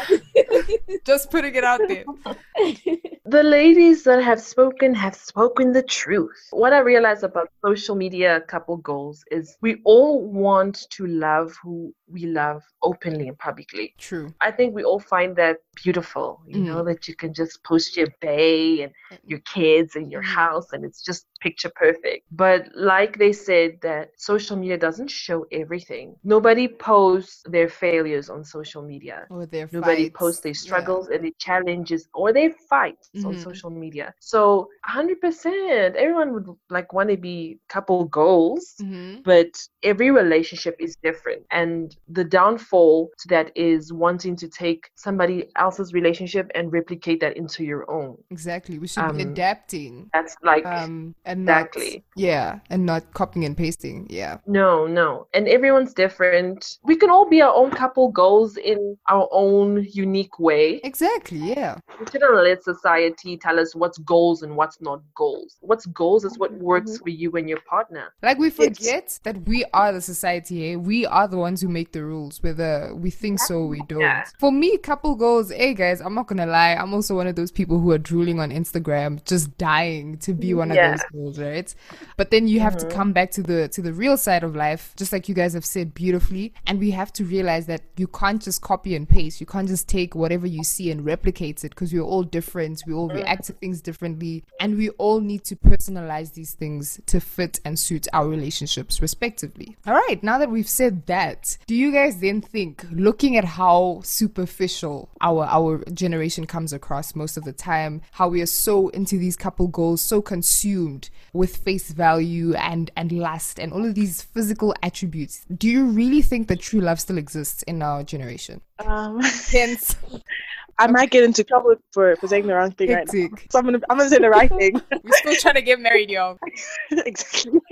Just 1.04 1.30
putting 1.30 1.54
it 1.54 1.64
out 1.64 1.80
there. 1.86 2.04
The 3.30 3.44
ladies 3.44 4.02
that 4.04 4.24
have 4.24 4.40
spoken 4.40 4.92
have 4.94 5.14
spoken 5.14 5.70
the 5.70 5.84
truth. 5.84 6.48
What 6.50 6.72
I 6.72 6.80
realize 6.80 7.22
about 7.22 7.48
social 7.64 7.94
media 7.94 8.40
couple 8.48 8.78
goals 8.78 9.22
is 9.30 9.56
we 9.60 9.80
all 9.84 10.26
want 10.26 10.90
to 10.96 11.06
love 11.06 11.56
who 11.62 11.94
we 12.08 12.26
love 12.26 12.64
openly 12.82 13.28
and 13.28 13.38
publicly. 13.38 13.94
True. 13.98 14.34
I 14.40 14.50
think 14.50 14.74
we 14.74 14.82
all 14.82 14.98
find 14.98 15.36
that 15.36 15.58
beautiful, 15.76 16.40
you 16.48 16.58
know, 16.58 16.82
that 16.82 17.06
you 17.06 17.14
can 17.14 17.32
just 17.32 17.62
post 17.62 17.96
your 17.96 18.08
bay 18.20 18.82
and 18.82 18.92
your 19.24 19.38
kids 19.40 19.94
and 19.94 20.10
your 20.10 20.22
Mhm. 20.22 20.34
house 20.40 20.72
and 20.72 20.84
it's 20.84 21.02
just 21.04 21.26
picture 21.40 21.70
perfect. 21.76 22.26
But 22.32 22.60
like 22.74 23.16
they 23.16 23.32
said 23.32 23.78
that 23.82 24.10
social 24.16 24.56
media 24.56 24.76
doesn't 24.76 25.10
show 25.10 25.46
everything. 25.52 26.16
Nobody 26.24 26.66
posts 26.66 27.44
their 27.46 27.68
failures 27.68 28.28
on 28.28 28.42
social 28.42 28.82
media. 28.82 29.26
Or 29.30 29.46
their 29.46 29.68
Nobody 29.70 30.06
fights. 30.06 30.18
posts 30.18 30.40
their 30.42 30.50
Yeah. 30.58 30.66
struggles 30.66 31.08
and 31.10 31.22
their 31.22 31.38
challenges 31.38 32.08
or 32.12 32.32
their 32.32 32.50
fights 32.68 33.10
on 33.24 33.34
Mhm. 33.34 33.42
social 33.42 33.70
media. 33.70 34.14
So 34.20 34.68
100%, 34.88 35.96
everyone 35.96 36.32
would 36.34 36.46
like 36.70 36.92
want 36.92 37.10
to 37.10 37.16
be 37.16 37.58
couple 37.68 38.04
goals, 38.06 38.74
Mhm. 38.82 39.22
but 39.24 39.50
every 39.82 40.10
relationship 40.10 40.76
is 40.78 40.96
different. 41.02 41.42
And 41.50 41.96
the 42.08 42.24
downfall 42.24 43.10
to 43.20 43.28
that 43.28 43.50
is 43.56 43.92
wanting 43.92 44.36
to 44.36 44.48
take 44.48 44.88
somebody 44.94 45.48
else's 45.56 45.92
relationship 45.92 46.50
and 46.54 46.72
replicate 46.72 47.20
that 47.20 47.36
into 47.36 47.64
your 47.64 47.90
own. 47.90 48.16
Exactly. 48.30 48.78
We 48.78 48.86
should 48.86 49.12
be 49.16 49.22
Um, 49.22 49.30
adapting. 49.32 50.10
That's 50.12 50.36
like 50.42 50.66
Um, 50.66 51.14
and 51.24 51.40
Exactly. 51.42 51.92
not 51.94 52.02
yeah, 52.16 52.58
and 52.70 52.86
not 52.86 53.02
copying 53.14 53.44
and 53.44 53.56
pasting. 53.56 54.06
Yeah. 54.10 54.38
No, 54.46 54.86
no. 54.86 55.26
And 55.34 55.48
everyone's 55.48 55.94
different. 55.94 56.78
We 56.82 56.96
can 56.96 57.10
all 57.10 57.28
be 57.28 57.42
our 57.42 57.54
own 57.54 57.70
couple 57.70 58.10
goals 58.10 58.56
in 58.56 58.96
our 59.08 59.28
own 59.32 59.84
unique 59.90 60.38
way. 60.38 60.80
Exactly. 60.84 61.38
Yeah. 61.38 61.78
We 61.98 62.06
shouldn't 62.06 62.34
let 62.34 62.62
society 62.62 63.09
society 63.10 63.36
tell 63.36 63.58
us 63.58 63.74
what's 63.74 63.98
goals 63.98 64.42
and 64.42 64.56
what's 64.56 64.80
not 64.80 65.00
goals. 65.14 65.56
What's 65.60 65.86
goals 65.86 66.24
is 66.24 66.38
what 66.38 66.52
works 66.54 66.90
Mm-hmm. 66.92 67.02
for 67.02 67.08
you 67.10 67.30
and 67.32 67.48
your 67.48 67.60
partner. 67.68 68.12
Like 68.22 68.38
we 68.38 68.50
forget 68.50 69.18
that 69.24 69.46
we 69.46 69.64
are 69.74 69.92
the 69.92 70.00
society, 70.00 70.72
eh? 70.72 70.76
We 70.76 71.04
are 71.06 71.28
the 71.28 71.36
ones 71.36 71.60
who 71.60 71.68
make 71.68 71.92
the 71.92 72.04
rules, 72.04 72.42
whether 72.42 72.94
we 72.94 73.10
think 73.10 73.38
so 73.38 73.56
or 73.56 73.66
we 73.68 73.82
don't. 73.88 74.00
Yeah. 74.00 74.24
For 74.38 74.50
me, 74.50 74.76
couple 74.78 75.14
goals, 75.14 75.50
hey 75.50 75.74
guys, 75.74 76.00
I'm 76.00 76.14
not 76.14 76.26
gonna 76.26 76.46
lie, 76.46 76.74
I'm 76.74 76.94
also 76.94 77.14
one 77.16 77.26
of 77.26 77.36
those 77.36 77.50
people 77.50 77.78
who 77.80 77.90
are 77.90 77.98
drooling 77.98 78.40
on 78.40 78.50
Instagram, 78.50 79.22
just 79.24 79.56
dying 79.58 80.16
to 80.18 80.32
be 80.32 80.54
one 80.54 80.70
Yeah. 80.70 80.94
of 80.94 81.00
those 81.00 81.10
goals, 81.12 81.38
right? 81.38 81.74
But 82.16 82.30
then 82.30 82.48
you 82.48 82.60
have 82.60 82.76
to 82.78 82.86
come 82.86 83.12
back 83.12 83.30
to 83.32 83.42
the 83.42 83.68
to 83.68 83.82
the 83.82 83.92
real 83.92 84.16
side 84.16 84.42
of 84.42 84.56
life, 84.56 84.94
just 84.96 85.12
like 85.12 85.28
you 85.28 85.34
guys 85.34 85.52
have 85.54 85.64
said 85.66 85.92
beautifully, 85.94 86.54
and 86.66 86.78
we 86.78 86.90
have 86.92 87.12
to 87.14 87.24
realize 87.24 87.66
that 87.66 87.82
you 87.96 88.06
can't 88.06 88.40
just 88.42 88.62
copy 88.62 88.94
and 88.96 89.08
paste. 89.08 89.40
You 89.40 89.46
can't 89.46 89.68
just 89.68 89.88
take 89.88 90.14
whatever 90.14 90.46
you 90.46 90.64
see 90.64 90.90
and 90.90 91.04
replicate 91.04 91.62
it 91.64 91.70
because 91.70 91.92
we're 91.92 92.00
all 92.00 92.22
different. 92.22 92.80
We 93.08 93.16
react 93.16 93.44
to 93.44 93.52
things 93.52 93.80
differently, 93.80 94.44
and 94.60 94.76
we 94.76 94.90
all 94.90 95.20
need 95.20 95.44
to 95.44 95.56
personalize 95.56 96.34
these 96.34 96.54
things 96.54 97.00
to 97.06 97.20
fit 97.20 97.60
and 97.64 97.78
suit 97.78 98.06
our 98.12 98.28
relationships 98.28 99.00
respectively. 99.00 99.76
All 99.86 99.94
right, 99.94 100.22
now 100.22 100.38
that 100.38 100.50
we've 100.50 100.68
said 100.68 101.06
that, 101.06 101.56
do 101.66 101.74
you 101.74 101.92
guys 101.92 102.20
then 102.20 102.40
think, 102.40 102.84
looking 102.90 103.36
at 103.36 103.44
how 103.44 104.00
superficial 104.04 105.08
our 105.20 105.44
our 105.44 105.82
generation 105.92 106.46
comes 106.46 106.72
across 106.72 107.14
most 107.14 107.36
of 107.36 107.44
the 107.44 107.52
time, 107.52 108.02
how 108.12 108.28
we 108.28 108.42
are 108.42 108.46
so 108.46 108.88
into 108.88 109.18
these 109.18 109.36
couple 109.36 109.68
goals, 109.68 110.00
so 110.00 110.22
consumed 110.22 111.10
with 111.32 111.56
face 111.56 111.90
value 111.90 112.54
and 112.54 112.90
and 112.96 113.12
lust 113.12 113.58
and 113.58 113.72
all 113.72 113.84
of 113.84 113.94
these 113.94 114.22
physical 114.22 114.74
attributes, 114.82 115.44
do 115.56 115.68
you 115.68 115.86
really 115.86 116.22
think 116.22 116.48
that 116.48 116.60
true 116.60 116.80
love 116.80 117.00
still 117.00 117.18
exists 117.18 117.62
in 117.64 117.82
our 117.82 118.02
generation? 118.02 118.60
Um, 118.78 119.20
Hence, 119.20 119.96
I 120.80 120.86
might 120.86 121.10
get 121.10 121.24
into 121.24 121.44
trouble 121.44 121.74
for, 121.92 122.16
for 122.16 122.26
saying 122.26 122.46
the 122.46 122.54
wrong 122.54 122.72
thing 122.72 122.90
right 122.90 123.06
now. 123.12 123.28
So 123.50 123.58
I'm 123.58 123.64
gonna 123.66 123.80
I'm 123.90 123.98
gonna 123.98 124.08
say 124.08 124.18
the 124.18 124.30
right 124.30 124.50
thing. 124.58 124.80
We're 125.04 125.12
still 125.12 125.36
trying 125.36 125.54
to 125.54 125.62
get 125.62 125.78
married, 125.78 126.10
y'all. 126.10 126.38
exactly. 126.90 127.60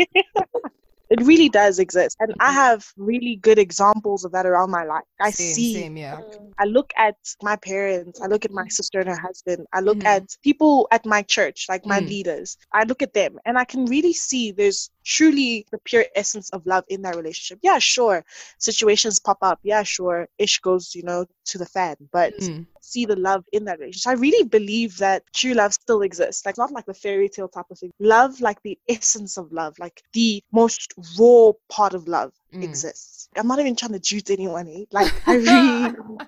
it 1.11 1.23
really 1.23 1.49
does 1.49 1.79
exist, 1.79 2.17
and 2.21 2.35
I 2.39 2.53
have 2.53 2.85
really 2.97 3.37
good 3.37 3.59
examples 3.59 4.25
of 4.25 4.33
that 4.33 4.45
around 4.45 4.71
my 4.71 4.85
life. 4.85 5.05
I 5.21 5.31
Same, 5.31 5.55
see 5.55 5.75
same, 5.75 5.97
yeah. 5.97 6.21
I 6.59 6.65
look 6.65 6.93
at 6.99 7.17
my 7.43 7.57
parents, 7.57 8.21
I 8.21 8.27
look 8.27 8.45
at 8.45 8.51
my 8.51 8.67
sister 8.69 9.01
and 9.01 9.09
her 9.09 9.17
husband, 9.19 9.67
I 9.73 9.81
look 9.81 9.99
Mhm. 9.99 10.07
at 10.07 10.25
people 10.43 10.89
at 10.91 11.07
my 11.07 11.23
church, 11.23 11.67
like 11.69 11.87
my 11.87 12.01
Mm. 12.01 12.09
leaders. 12.09 12.57
I 12.73 12.83
look 12.85 13.01
at 13.01 13.15
them 13.15 13.39
and 13.47 13.57
I 13.57 13.65
can 13.65 13.87
really 13.87 14.13
see 14.13 14.53
there's 14.53 14.91
truly 15.09 15.67
the 15.73 15.79
pure 15.91 16.05
essence 16.15 16.51
of 16.51 16.67
love 16.67 16.85
in 16.89 17.03
that 17.03 17.17
relationship. 17.17 17.59
Yeah, 17.63 17.79
sure, 17.79 18.25
situations 18.59 19.19
pop 19.19 19.39
up. 19.43 19.59
Yeah, 19.63 19.83
sure, 19.83 20.29
ish 20.39 20.59
goes, 20.61 20.95
you 20.95 21.03
know, 21.03 21.27
to 21.47 21.59
the 21.59 21.67
fan, 21.67 21.97
but 22.13 22.35
Mm. 22.35 22.67
see 22.81 23.07
the 23.07 23.17
love 23.17 23.45
in 23.53 23.65
that 23.65 23.79
relationship. 23.81 24.11
I 24.11 24.21
really 24.27 24.45
believe 24.49 24.99
that 24.99 25.23
true 25.35 25.55
love 25.55 25.73
still 25.75 26.03
exists. 26.03 26.45
Like 26.47 26.59
not 26.59 26.73
like 26.73 26.87
the 26.87 26.95
fairy 26.95 27.29
tale 27.29 27.49
type 27.49 27.67
of 27.71 27.79
thing. 27.79 27.93
Love, 27.99 28.41
like 28.41 28.63
the 28.63 28.79
essence 28.89 29.37
of 29.39 29.53
love, 29.53 29.75
like 29.79 30.03
the 30.13 30.43
most 30.53 30.95
raw 31.19 31.53
part 31.69 31.95
of 31.95 32.07
love 32.09 32.33
Mm. 32.53 32.65
exists. 32.65 33.29
I'm 33.37 33.47
not 33.47 33.59
even 33.61 33.77
trying 33.77 33.93
to 33.93 33.99
juice 34.01 34.31
anyone, 34.31 34.69
eh? 34.69 34.85
Like 34.91 35.13
I 35.29 35.35
really 35.37 35.95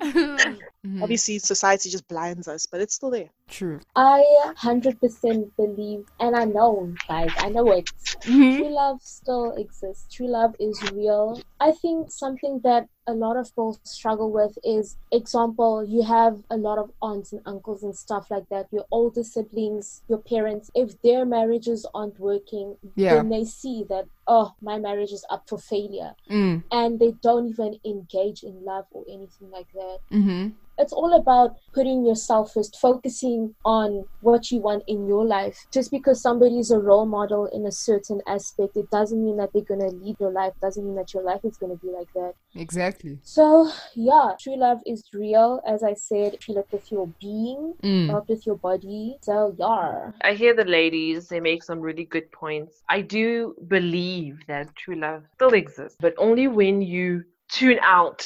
Mhm. 0.86 1.02
obviously 1.02 1.38
society 1.40 1.90
just 1.90 2.06
blinds 2.06 2.46
us, 2.48 2.66
but 2.66 2.80
it's 2.80 2.94
still 2.94 3.10
there. 3.10 3.30
True. 3.48 3.80
I 3.96 4.22
100% 4.56 5.50
believe, 5.56 6.04
and 6.20 6.36
I 6.36 6.44
know, 6.44 6.94
guys, 7.08 7.30
I 7.38 7.48
know 7.48 7.70
it. 7.72 7.86
Mhm. 8.22 8.56
True 8.56 8.70
love 8.70 9.00
still 9.02 9.52
exists. 9.52 10.06
True 10.14 10.28
love 10.28 10.54
is 10.60 10.80
real. 10.92 11.40
I 11.60 11.72
think 11.72 12.10
something 12.10 12.60
that 12.64 12.88
a 13.06 13.14
lot 13.14 13.36
of 13.36 13.54
girls 13.56 13.78
struggle 13.84 14.30
with 14.30 14.58
is, 14.64 14.96
example, 15.12 15.84
you 15.84 16.02
have 16.02 16.42
a 16.50 16.56
lot 16.56 16.78
of 16.78 16.90
aunts 17.00 17.32
and 17.32 17.40
uncles 17.46 17.82
and 17.82 17.96
stuff 17.96 18.30
like 18.30 18.48
that, 18.50 18.66
your 18.72 18.84
older 18.90 19.22
siblings, 19.24 20.02
your 20.08 20.18
parents. 20.18 20.70
If 20.74 21.00
their 21.02 21.24
marriages 21.24 21.86
aren't 21.94 22.18
working, 22.20 22.76
Yeah. 22.96 23.14
then 23.14 23.28
they 23.30 23.44
see 23.44 23.84
that, 23.88 24.06
oh, 24.28 24.52
my 24.60 24.78
marriage 24.78 25.12
is 25.12 25.24
up 25.30 25.44
for 25.48 25.58
failure. 25.58 26.12
Mm. 26.30 26.64
And 26.72 26.98
they 26.98 27.12
don't 27.22 27.48
even 27.48 27.78
engage 27.84 28.42
in 28.42 28.64
love 28.64 28.86
or 28.90 29.04
anything 29.08 29.50
like 29.50 29.68
that 29.74 29.98
Mm-hmm. 30.12 30.48
it's 30.78 30.92
all 30.92 31.12
about 31.16 31.50
putting 31.74 32.04
yourself 32.04 32.52
first, 32.52 32.76
focusing 32.80 33.54
on 33.64 34.04
what 34.20 34.50
you 34.50 34.58
want 34.60 34.82
in 34.86 35.06
your 35.06 35.24
life. 35.24 35.56
Just 35.72 35.90
because 35.90 36.20
somebody 36.20 36.58
is 36.58 36.70
a 36.70 36.78
role 36.78 37.06
model 37.06 37.46
in 37.46 37.64
a 37.66 37.72
certain 37.72 38.20
aspect, 38.26 38.76
it 38.76 38.88
doesn't 38.90 39.22
mean 39.26 39.36
that 39.38 39.50
they're 39.52 39.70
gonna 39.72 39.90
lead 40.02 40.16
your 40.20 40.32
life, 40.32 40.52
doesn't 40.60 40.84
mean 40.84 40.96
that 40.96 41.12
your 41.14 41.22
life 41.22 41.40
is 41.44 41.56
gonna 41.56 41.76
be 41.76 41.90
like 41.98 42.10
that. 42.14 42.32
Exactly. 42.54 43.18
So 43.22 43.70
yeah, 43.94 44.26
true 44.42 44.58
love 44.58 44.80
is 44.86 45.02
real. 45.14 45.60
As 45.66 45.82
I 45.82 45.94
said, 45.94 46.30
feel 46.42 46.58
it 46.58 46.68
with 46.72 46.86
your 46.94 47.06
being, 47.20 47.74
Mm. 47.82 48.06
not 48.12 48.28
with 48.28 48.42
your 48.46 48.56
body. 48.68 49.16
So 49.22 49.54
yeah. 49.58 50.10
I 50.22 50.32
hear 50.34 50.54
the 50.54 50.64
ladies, 50.80 51.28
they 51.28 51.40
make 51.40 51.62
some 51.62 51.80
really 51.80 52.04
good 52.04 52.28
points. 52.32 52.82
I 52.88 53.00
do 53.00 53.54
believe 53.76 54.15
that 54.46 54.74
true 54.76 54.96
love 55.06 55.22
still 55.34 55.54
exists, 55.54 55.96
but 56.00 56.14
only 56.18 56.46
when 56.48 56.80
you 56.82 57.24
tune 57.48 57.78
out 57.82 58.20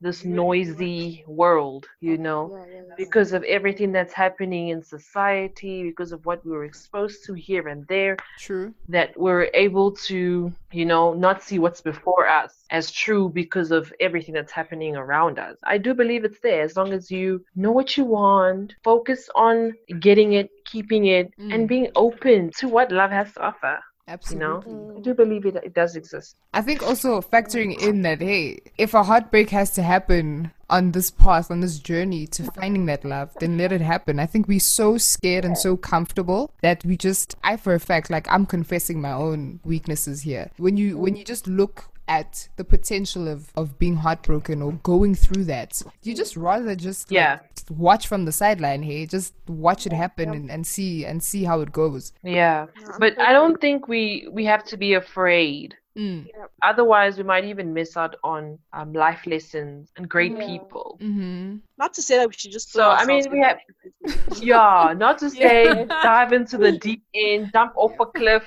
this 0.00 0.24
noisy 0.24 1.24
world, 1.26 1.86
you 2.00 2.18
know, 2.18 2.40
because 2.96 3.32
of 3.32 3.42
everything 3.44 3.90
that's 3.92 4.12
happening 4.12 4.68
in 4.68 4.82
society, 4.82 5.76
because 5.90 6.12
of 6.12 6.20
what 6.26 6.44
we 6.44 6.50
were 6.52 6.64
exposed 6.64 7.24
to 7.24 7.32
here 7.32 7.68
and 7.68 7.86
there, 7.88 8.16
True. 8.38 8.74
that 8.88 9.08
we're 9.16 9.48
able 9.54 9.92
to, 10.08 10.52
you 10.72 10.84
know, 10.84 11.14
not 11.14 11.42
see 11.42 11.58
what's 11.58 11.80
before 11.80 12.28
us 12.28 12.52
as 12.70 12.90
true 12.90 13.30
because 13.42 13.70
of 13.70 13.92
everything 13.98 14.34
that's 14.34 14.52
happening 14.52 14.94
around 14.96 15.38
us. 15.38 15.56
I 15.64 15.78
do 15.78 15.94
believe 15.94 16.24
it's 16.24 16.40
there 16.40 16.62
as 16.62 16.76
long 16.76 16.92
as 16.92 17.10
you 17.10 17.44
know 17.56 17.72
what 17.72 17.96
you 17.96 18.04
want, 18.04 18.74
focus 18.84 19.30
on 19.34 19.72
getting 20.00 20.34
it, 20.34 20.50
keeping 20.66 21.06
it, 21.06 21.26
Mm. 21.38 21.54
and 21.54 21.68
being 21.68 21.88
open 22.06 22.50
to 22.58 22.68
what 22.68 22.92
love 22.92 23.10
has 23.10 23.32
to 23.34 23.40
offer. 23.50 23.76
Absolutely. 24.06 24.72
Mm. 24.72 24.98
I 24.98 25.00
do 25.00 25.14
believe 25.14 25.46
it, 25.46 25.56
it 25.56 25.74
does 25.74 25.96
exist. 25.96 26.36
I 26.52 26.60
think 26.60 26.82
also 26.82 27.20
factoring 27.20 27.78
in 27.80 28.02
that 28.02 28.20
hey, 28.20 28.60
if 28.76 28.94
a 28.94 29.02
heartbreak 29.02 29.50
has 29.50 29.70
to 29.72 29.82
happen 29.82 30.52
on 30.68 30.92
this 30.92 31.10
path, 31.10 31.50
on 31.50 31.60
this 31.60 31.78
journey 31.78 32.26
to 32.28 32.44
finding 32.52 32.86
that 32.86 33.04
love, 33.04 33.34
then 33.40 33.56
let 33.56 33.72
it 33.72 33.80
happen. 33.80 34.18
I 34.18 34.26
think 34.26 34.46
we're 34.48 34.60
so 34.60 34.98
scared 34.98 35.44
and 35.44 35.56
so 35.56 35.76
comfortable 35.76 36.50
that 36.62 36.84
we 36.84 36.96
just 36.96 37.34
I 37.42 37.56
for 37.56 37.74
a 37.74 37.80
fact, 37.80 38.10
like 38.10 38.30
I'm 38.30 38.46
confessing 38.46 39.00
my 39.00 39.12
own 39.12 39.60
weaknesses 39.64 40.22
here. 40.22 40.50
When 40.58 40.76
you 40.76 40.98
when 40.98 41.16
you 41.16 41.24
just 41.24 41.46
look 41.46 41.86
at 42.06 42.48
the 42.56 42.64
potential 42.64 43.28
of, 43.28 43.50
of 43.56 43.78
being 43.78 43.96
heartbroken 43.96 44.60
or 44.60 44.72
going 44.82 45.14
through 45.14 45.44
that, 45.44 45.80
you 46.02 46.14
just 46.14 46.36
rather 46.36 46.76
just 46.76 47.10
like, 47.10 47.53
Yeah. 47.70 47.76
watch 47.76 48.06
from 48.06 48.24
the 48.24 48.32
sideline, 48.32 48.82
hey, 48.82 49.06
just 49.06 49.34
watch 49.48 49.86
it 49.86 49.92
happen 49.92 50.30
and, 50.30 50.50
and 50.50 50.66
see 50.66 51.04
and 51.04 51.22
see 51.22 51.44
how 51.44 51.60
it 51.60 51.72
goes. 51.72 52.12
Yeah. 52.22 52.66
But 52.98 53.18
I 53.20 53.32
don't 53.32 53.60
think 53.60 53.88
we 53.88 54.28
we 54.30 54.44
have 54.46 54.64
to 54.64 54.76
be 54.76 54.94
afraid. 54.94 55.74
Mm. 55.96 56.26
Otherwise, 56.60 57.16
we 57.18 57.22
might 57.22 57.44
even 57.44 57.72
miss 57.72 57.96
out 57.96 58.16
on 58.24 58.58
um, 58.72 58.92
life 58.92 59.26
lessons 59.26 59.92
and 59.96 60.08
great 60.08 60.32
Yeah. 60.32 60.46
people. 60.46 60.98
Mm-hmm. 61.00 61.58
Not 61.78 61.94
to 61.94 62.02
say 62.02 62.18
that 62.18 62.26
we 62.26 62.34
should 62.34 62.50
just. 62.50 62.72
So, 62.72 62.90
I 62.90 63.04
mean, 63.04 63.24
we 63.30 63.38
have- 63.38 63.58
Yeah, 64.42 64.92
not 64.96 65.18
to 65.18 65.30
say 65.30 65.64
Yeah. 65.66 65.84
dive 66.02 66.32
into 66.32 66.58
the 66.58 66.72
deep 66.78 67.04
end, 67.14 67.50
jump 67.52 67.74
off 67.76 67.92
a 68.00 68.06
cliff. 68.06 68.44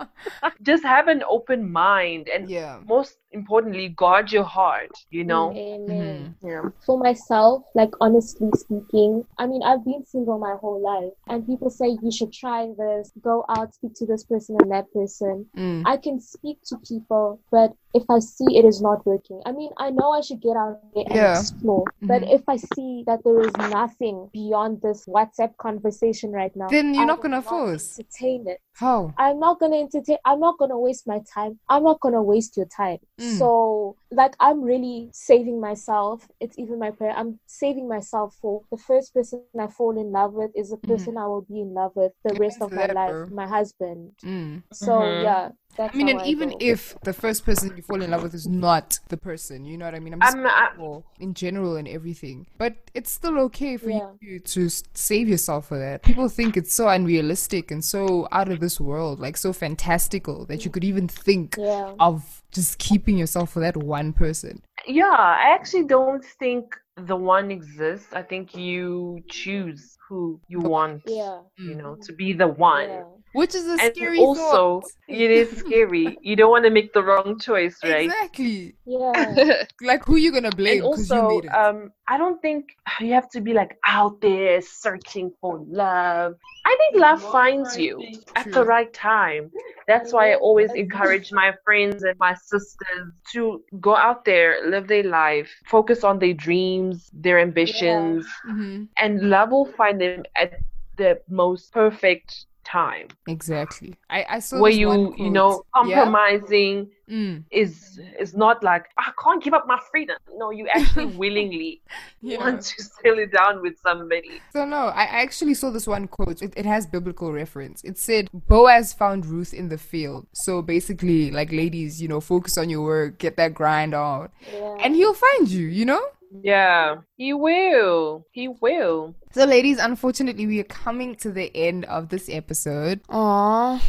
Just 0.62 0.84
have 0.84 1.08
an 1.08 1.22
open 1.28 1.70
mind 1.72 2.28
and 2.28 2.48
Yeah. 2.50 2.80
most 2.86 3.16
importantly, 3.32 3.88
guard 3.90 4.30
your 4.32 4.44
heart, 4.44 4.90
you 5.10 5.24
know? 5.24 5.52
Amen. 5.52 6.36
Mhm. 6.42 6.48
Yeah. 6.48 6.68
For 6.86 6.98
myself, 6.98 7.64
like 7.74 7.90
honestly 8.00 8.50
speaking, 8.54 9.24
I 9.38 9.46
mean, 9.46 9.62
I've 9.62 9.84
been 9.84 10.04
single 10.04 10.38
my 10.38 10.54
whole 10.60 10.80
life, 10.80 11.12
and 11.28 11.46
people 11.46 11.70
say 11.70 11.96
you 12.02 12.10
should 12.10 12.32
try 12.32 12.68
this, 12.78 13.12
go 13.22 13.44
out, 13.48 13.74
speak 13.74 13.94
to 13.96 14.06
this 14.06 14.24
person 14.24 14.56
and 14.60 14.70
that 14.70 14.92
person. 14.92 15.46
Mm. 15.56 15.82
I 15.86 15.96
can 15.96 16.20
speak 16.20 16.58
to 16.66 16.76
people, 16.88 17.40
but 17.50 17.72
if 17.94 18.04
I 18.08 18.20
see 18.20 18.56
it 18.58 18.64
is 18.64 18.80
not 18.80 19.04
working, 19.04 19.40
I 19.44 19.52
mean, 19.52 19.70
I 19.76 19.90
know 19.90 20.10
I 20.12 20.22
should 20.22 20.40
get 20.40 20.56
out 20.56 20.80
there 20.94 21.04
and 21.06 21.14
Yeah. 21.16 21.38
explore, 21.40 21.84
but 22.02 22.22
Mhm. 22.22 22.32
if 22.36 22.42
I 22.48 22.56
see 22.56 23.04
that 23.06 23.22
there 23.24 23.40
is 23.40 23.52
nothing 23.70 24.30
beyond 24.32 24.80
this 24.80 25.06
WhatsApp 25.06 25.56
conversation 25.58 26.32
right 26.32 26.54
now, 26.56 26.68
Then 26.68 26.94
you're 26.94 27.02
I 27.02 27.06
not 27.06 27.20
gonna 27.20 27.36
not 27.36 27.44
force. 27.44 27.98
entertain 27.98 28.46
it. 28.48 28.60
How? 28.74 29.12
I'm 29.18 29.38
not 29.38 29.60
gonna 29.60 29.76
entertain. 29.76 30.16
I'm 30.24 30.40
not 30.40 30.56
gonna 30.58 30.78
waste 30.78 31.06
my 31.06 31.20
time. 31.34 31.58
I'm 31.68 31.84
not 31.84 32.00
gonna 32.00 32.22
waste 32.22 32.56
your 32.56 32.66
time. 32.66 32.98
Mm. 33.22 33.38
So, 33.38 33.96
like, 34.10 34.34
I'm 34.40 34.62
really 34.62 35.10
saving 35.12 35.60
myself. 35.60 36.26
It's 36.40 36.58
even 36.58 36.78
my 36.78 36.90
prayer. 36.90 37.14
I'm 37.16 37.38
saving 37.46 37.88
myself 37.88 38.34
for 38.42 38.62
the 38.70 38.76
first 38.76 39.14
person 39.14 39.44
I 39.58 39.68
fall 39.68 39.96
in 39.98 40.10
love 40.12 40.32
with 40.34 40.50
is 40.56 40.70
the 40.70 40.76
person 40.76 41.16
I 41.16 41.26
will 41.26 41.42
be 41.42 41.60
in 41.60 41.72
love 41.74 41.92
with 41.94 42.12
the 42.24 42.34
rest 42.34 42.58
Amen 42.60 42.66
of 42.66 42.72
my 42.72 42.86
life, 42.86 43.10
bro. 43.12 43.26
my 43.30 43.46
husband. 43.46 44.12
Mm. 44.24 44.62
So 44.72 44.90
Mhm. 44.90 45.22
yeah, 45.22 45.50
that's 45.76 45.94
I 45.94 45.96
mean, 45.96 46.08
how 46.08 46.18
and 46.18 46.26
even 46.26 46.50
go. 46.50 46.56
if 46.60 46.96
the 47.02 47.12
first 47.12 47.44
person 47.44 47.76
you 47.76 47.82
fall 47.82 48.02
in 48.02 48.10
love 48.10 48.22
with 48.22 48.34
is 48.34 48.46
not 48.46 48.98
the 49.08 49.16
person, 49.16 49.64
you 49.64 49.76
know 49.78 49.84
what 49.84 49.94
I 49.94 50.00
mean? 50.00 50.14
I'm 50.14 50.20
just 50.20 50.36
I'm, 50.36 50.46
I, 50.46 50.68
people 50.72 51.04
in 51.18 51.34
general 51.34 51.76
and 51.76 51.88
everything. 51.88 52.46
But 52.58 52.76
it's 52.94 53.10
still 53.10 53.38
okay 53.40 53.76
for 53.76 53.90
Yeah. 53.90 54.10
you 54.20 54.38
to 54.40 54.66
s- 54.66 54.82
save 54.94 55.28
yourself 55.28 55.68
for 55.68 55.78
that. 55.78 56.02
People 56.02 56.28
think 56.28 56.56
it's 56.56 56.74
so 56.74 56.88
unrealistic 56.88 57.70
and 57.70 57.84
so 57.84 58.28
out 58.32 58.48
of 58.50 58.60
this 58.60 58.80
world, 58.80 59.20
like 59.20 59.36
so 59.36 59.52
fantastical 59.52 60.46
that 60.46 60.64
you 60.64 60.70
could 60.70 60.84
even 60.84 61.08
think 61.08 61.56
yeah, 61.58 61.94
of 61.98 62.42
just 62.52 62.78
keeping 62.78 63.16
yourself 63.18 63.50
for 63.52 63.60
that 63.60 63.76
one 63.76 64.12
person. 64.12 64.62
yeah, 64.86 65.10
I 65.10 65.54
actually 65.54 65.84
don't 65.84 66.24
think 66.24 66.76
the 66.96 67.16
one 67.16 67.50
exists, 67.50 68.12
I 68.12 68.22
think 68.22 68.54
you 68.54 69.22
choose 69.30 69.96
who 70.08 70.40
you 70.48 70.60
want, 70.60 71.02
Yeah. 71.06 71.40
you 71.56 71.74
Mm. 71.74 71.76
know, 71.76 71.96
to 72.02 72.12
be 72.12 72.32
the 72.32 72.48
one. 72.48 72.88
Yeah. 72.88 73.04
Which 73.32 73.54
is 73.54 73.66
a 73.66 73.78
And 73.78 73.94
scary 73.94 74.16
also, 74.16 74.82
thought. 74.82 74.82
it 75.10 75.30
is 75.30 75.56
scary. 75.58 76.18
You 76.22 76.36
don't 76.36 76.50
want 76.50 76.64
to 76.64 76.70
make 76.70 76.92
the 76.92 77.02
wrong 77.02 77.38
choice, 77.38 77.82
right? 77.84 78.14
Exactly. 78.14 78.76
Yeah. 78.84 79.36
Like 79.80 80.04
who 80.04 80.16
you 80.16 80.32
gonna 80.32 80.52
blame 80.52 80.68
and 80.68 80.82
because 80.82 81.12
you 81.12 81.22
also, 81.22 81.22
made 81.22 81.44
it. 81.44 81.52
um, 81.54 81.90
I 82.08 82.18
don't 82.18 82.40
think 82.40 82.66
you 83.00 83.12
have 83.14 83.28
to 83.30 83.40
be 83.40 83.52
like 83.52 83.76
out 83.86 84.20
there 84.20 84.60
searching 84.60 85.32
for 85.40 85.64
love. 85.68 86.34
I 86.64 86.76
think 86.78 87.00
love 87.02 87.22
finds 87.22 87.76
you 87.78 88.02
at 88.34 88.52
the 88.52 88.64
right 88.64 88.92
time. 88.92 89.50
That's 89.86 90.12
why 90.12 90.32
I 90.32 90.36
always 90.36 90.74
encourage 90.74 91.32
my 91.32 91.52
friends 91.64 92.02
and 92.04 92.16
my 92.18 92.34
sisters 92.34 93.12
to 93.32 93.62
go 93.80 93.96
out 93.96 94.24
there, 94.24 94.68
live 94.68 94.88
their 94.88 95.04
life, 95.04 95.50
focus 95.66 96.04
on 96.04 96.18
their 96.18 96.34
dreams, 96.34 97.10
their 97.12 97.38
ambitions, 97.40 98.26
hmm 98.44 98.84
and 98.98 99.22
love 99.30 99.50
will 99.52 99.66
find 99.66 100.00
them 100.00 100.24
at 100.36 100.56
the 100.96 101.18
most 101.28 101.72
perfect 101.72 102.46
time. 102.64 103.08
Exactly. 103.26 103.94
I, 104.10 104.24
I 104.28 104.38
saw 104.38 104.60
where 104.60 104.70
you 104.72 105.14
you 105.16 105.30
know 105.30 105.62
quote. 105.72 105.88
Yeah? 105.88 105.96
compromising 105.96 106.90
Mm, 107.10 107.44
is 107.50 108.00
is 108.18 108.34
not 108.34 108.62
like 108.64 108.86
I 108.96 109.10
can't 109.22 109.42
give 109.44 109.52
up 109.52 109.66
my 109.66 109.78
freedom. 109.90 110.16
No, 110.36 110.50
you 110.50 110.66
actually 110.68 111.06
willingly 111.22 111.82
yeah. 112.22 112.38
want 112.38 112.62
to 112.62 112.82
settle 113.02 113.26
down 113.26 113.60
with 113.60 113.74
somebody. 113.82 114.40
So 114.52 114.64
no, 114.64 114.86
I 114.86 115.02
I 115.02 115.20
actually 115.20 115.52
saw 115.52 115.70
this 115.70 115.86
one 115.86 116.08
quote. 116.08 116.40
It, 116.40 116.54
it 116.56 116.64
has 116.64 116.86
biblical 116.86 117.30
reference. 117.30 117.82
It 117.84 117.98
said 117.98 118.30
Boaz 118.32 118.94
found 118.94 119.26
Ruth 119.26 119.52
in 119.52 119.68
the 119.68 119.76
field. 119.76 120.26
So 120.32 120.62
basically, 120.62 121.30
like 121.30 121.52
ladies, 121.52 122.00
you 122.00 122.08
know, 122.08 122.20
focus 122.20 122.56
on 122.56 122.70
your 122.70 122.82
work, 122.82 123.18
get 123.18 123.36
that 123.36 123.52
grind 123.52 123.92
on, 123.92 124.30
Yeah. 124.50 124.76
and 124.82 124.94
he'll 124.96 125.12
find 125.14 125.48
you. 125.48 125.66
You 125.66 125.84
know. 125.84 126.02
Yeah, 126.40 126.96
he 127.16 127.32
will. 127.32 128.26
He 128.32 128.48
will. 128.48 129.14
So, 129.32 129.44
ladies, 129.44 129.78
unfortunately, 129.78 130.46
we 130.46 130.60
are 130.60 130.64
coming 130.64 131.14
to 131.16 131.30
the 131.30 131.54
end 131.54 131.84
of 131.86 132.08
this 132.08 132.28
episode. 132.28 133.02
Aww. 133.08 133.82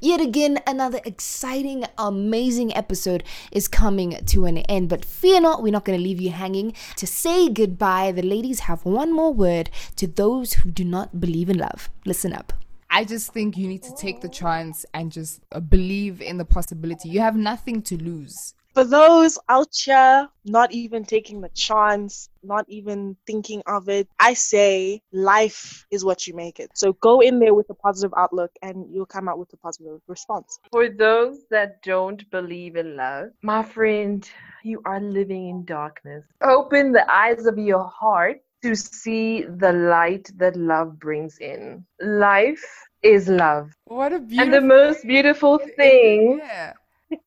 Yet 0.00 0.20
again, 0.20 0.58
another 0.66 1.00
exciting, 1.06 1.84
amazing 1.96 2.76
episode 2.76 3.24
is 3.52 3.68
coming 3.68 4.18
to 4.26 4.44
an 4.44 4.58
end. 4.58 4.90
But 4.90 5.04
fear 5.04 5.40
not, 5.40 5.62
we're 5.62 5.72
not 5.72 5.86
going 5.86 5.98
to 5.98 6.02
leave 6.02 6.20
you 6.20 6.30
hanging. 6.30 6.74
To 6.96 7.06
say 7.06 7.48
goodbye, 7.48 8.12
the 8.12 8.22
ladies 8.22 8.60
have 8.60 8.84
one 8.84 9.14
more 9.14 9.32
word 9.32 9.70
to 9.96 10.06
those 10.06 10.54
who 10.54 10.70
do 10.70 10.84
not 10.84 11.20
believe 11.20 11.48
in 11.48 11.56
love. 11.56 11.88
Listen 12.04 12.34
up. 12.34 12.52
I 12.90 13.04
just 13.04 13.32
think 13.32 13.56
you 13.56 13.66
need 13.66 13.82
to 13.84 13.94
take 13.96 14.20
the 14.20 14.28
chance 14.28 14.84
and 14.92 15.10
just 15.10 15.40
uh, 15.52 15.60
believe 15.60 16.20
in 16.20 16.36
the 16.36 16.44
possibility. 16.44 17.08
You 17.08 17.20
have 17.20 17.34
nothing 17.34 17.80
to 17.82 17.96
lose. 17.96 18.54
For 18.74 18.82
those 18.82 19.38
out 19.48 19.68
here 19.72 20.28
not 20.44 20.72
even 20.72 21.04
taking 21.04 21.40
the 21.40 21.48
chance, 21.50 22.28
not 22.42 22.64
even 22.68 23.16
thinking 23.24 23.62
of 23.66 23.88
it, 23.88 24.08
I 24.18 24.34
say 24.34 25.00
life 25.12 25.86
is 25.92 26.04
what 26.04 26.26
you 26.26 26.34
make 26.34 26.58
it. 26.58 26.70
So 26.74 26.94
go 26.94 27.20
in 27.20 27.38
there 27.38 27.54
with 27.54 27.70
a 27.70 27.74
positive 27.74 28.12
outlook 28.16 28.50
and 28.62 28.92
you'll 28.92 29.06
come 29.06 29.28
out 29.28 29.38
with 29.38 29.52
a 29.52 29.56
positive 29.58 30.00
response. 30.08 30.58
For 30.72 30.88
those 30.88 31.44
that 31.50 31.82
don't 31.84 32.28
believe 32.32 32.74
in 32.74 32.96
love, 32.96 33.28
my 33.42 33.62
friend, 33.62 34.28
you 34.64 34.82
are 34.84 35.00
living 35.00 35.50
in 35.50 35.64
darkness. 35.64 36.24
Open 36.42 36.90
the 36.90 37.08
eyes 37.08 37.46
of 37.46 37.56
your 37.56 37.84
heart 37.84 38.40
to 38.64 38.74
see 38.74 39.42
the 39.42 39.72
light 39.72 40.28
that 40.38 40.56
love 40.56 40.98
brings 40.98 41.38
in. 41.38 41.84
Life 42.00 42.64
is 43.02 43.28
love. 43.28 43.70
What 43.84 44.12
a 44.12 44.18
beautiful. 44.18 44.42
And 44.42 44.52
the 44.52 44.66
most 44.66 45.06
beautiful 45.06 45.58
thing. 45.76 46.40
Yeah. 46.42 46.72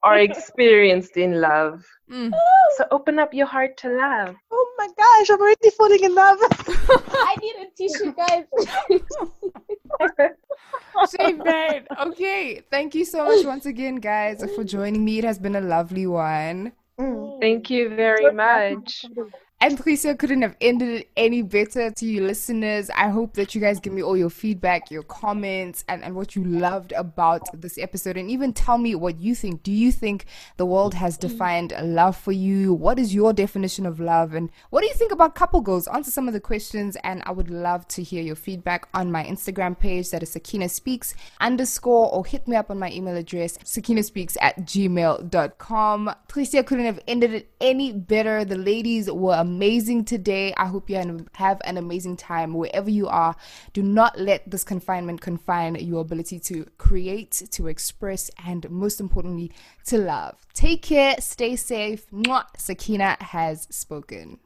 Are 0.03 0.19
experienced 0.19 1.17
in 1.17 1.41
love. 1.41 1.85
Mm. 2.11 2.31
So 2.77 2.85
open 2.91 3.19
up 3.19 3.33
your 3.33 3.47
heart 3.47 3.77
to 3.77 3.89
love. 3.89 4.35
Oh 4.51 4.73
my 4.77 4.87
gosh, 4.87 5.29
I'm 5.29 5.39
already 5.39 5.69
falling 5.77 6.03
in 6.03 6.15
love. 6.15 6.37
I 7.21 7.35
need 7.41 7.55
a 7.55 7.67
tissue, 7.75 8.13
guys. 8.13 8.45
Shame 11.19 11.39
bad. 11.43 11.87
Okay. 11.99 12.61
Thank 12.71 12.95
you 12.95 13.05
so 13.05 13.25
much 13.25 13.45
once 13.45 13.65
again, 13.65 13.95
guys, 13.95 14.43
for 14.55 14.63
joining 14.63 15.03
me. 15.03 15.19
It 15.19 15.23
has 15.23 15.39
been 15.39 15.55
a 15.55 15.61
lovely 15.61 16.07
one. 16.07 16.71
Thank 17.39 17.69
you 17.69 17.89
very 17.89 18.31
much. 18.31 19.05
And 19.59 19.75
Tricia 19.75 20.15
couldn't 20.15 20.43
have 20.43 20.55
ended 20.61 20.89
it 20.89 21.09
any 21.17 21.41
better 21.41 21.89
to 21.89 22.05
you 22.05 22.21
listeners. 22.21 22.91
I 22.91 23.09
hope 23.09 23.33
that 23.33 23.55
you 23.55 23.61
guys 23.61 23.79
give 23.79 23.91
me 23.91 24.03
all 24.03 24.15
your 24.15 24.29
feedback, 24.29 24.91
your 24.91 25.01
comments, 25.01 25.83
and, 25.87 26.03
and 26.03 26.13
what 26.13 26.35
you 26.35 26.43
loved 26.43 26.91
about 26.91 27.41
this 27.59 27.79
episode. 27.79 28.17
And 28.17 28.29
even 28.29 28.53
tell 28.53 28.77
me 28.77 28.93
what 28.93 29.19
you 29.19 29.33
think. 29.33 29.63
Do 29.63 29.71
you 29.71 29.91
think 29.91 30.25
the 30.57 30.65
world 30.67 30.93
has 30.93 31.17
defined 31.17 31.73
love 31.81 32.15
for 32.15 32.31
you? 32.31 32.71
What 32.71 32.99
is 32.99 33.15
your 33.15 33.33
definition 33.33 33.87
of 33.87 33.99
love? 33.99 34.35
And 34.35 34.51
what 34.69 34.81
do 34.81 34.87
you 34.87 34.93
think 34.93 35.11
about 35.11 35.33
couple 35.33 35.61
goals? 35.61 35.87
Answer 35.87 36.11
some 36.11 36.27
of 36.27 36.35
the 36.35 36.39
questions. 36.39 36.95
And 37.03 37.23
I 37.25 37.31
would 37.31 37.49
love 37.49 37.87
to 37.89 38.03
hear 38.03 38.21
your 38.21 38.35
feedback 38.35 38.87
on 38.93 39.11
my 39.11 39.23
Instagram 39.23 39.77
page 39.77 40.11
that 40.11 40.21
is 40.21 40.29
Sakina 40.29 40.69
Speaks 40.69 41.15
underscore 41.41 42.13
or 42.13 42.23
hit 42.23 42.47
me 42.47 42.55
up 42.55 42.69
on 42.69 42.77
my 42.77 42.91
email 42.91 43.17
address, 43.17 43.57
sakinaspeaks 43.57 44.37
at 44.39 44.59
gmail.com. 44.59 46.15
Tricia 46.27 46.63
couldn't 46.63 46.85
have 46.85 46.99
ended 47.07 47.33
it 47.33 47.49
any 47.59 47.91
better. 47.91 48.45
The 48.45 48.55
ladies 48.55 49.09
were 49.09 49.46
amazing 49.47 50.03
today. 50.05 50.53
I 50.57 50.65
hope 50.65 50.89
you 50.89 51.25
have 51.33 51.61
an 51.63 51.77
amazing 51.77 52.17
time 52.17 52.53
wherever 52.53 52.89
you 52.89 53.07
are. 53.07 53.35
Do 53.73 53.81
not 53.81 54.19
let 54.19 54.49
this 54.49 54.63
confinement 54.63 55.21
confine 55.21 55.75
your 55.75 56.01
ability 56.01 56.39
to 56.49 56.65
create, 56.77 57.43
to 57.51 57.67
express, 57.67 58.29
and 58.45 58.69
most 58.69 58.99
importantly, 58.99 59.51
to 59.85 59.97
love. 59.97 60.35
Take 60.53 60.81
care, 60.81 61.15
stay 61.19 61.55
safe. 61.55 62.09
Mwah. 62.11 62.45
Sakina 62.57 63.17
has 63.21 63.67
spoken. 63.71 64.39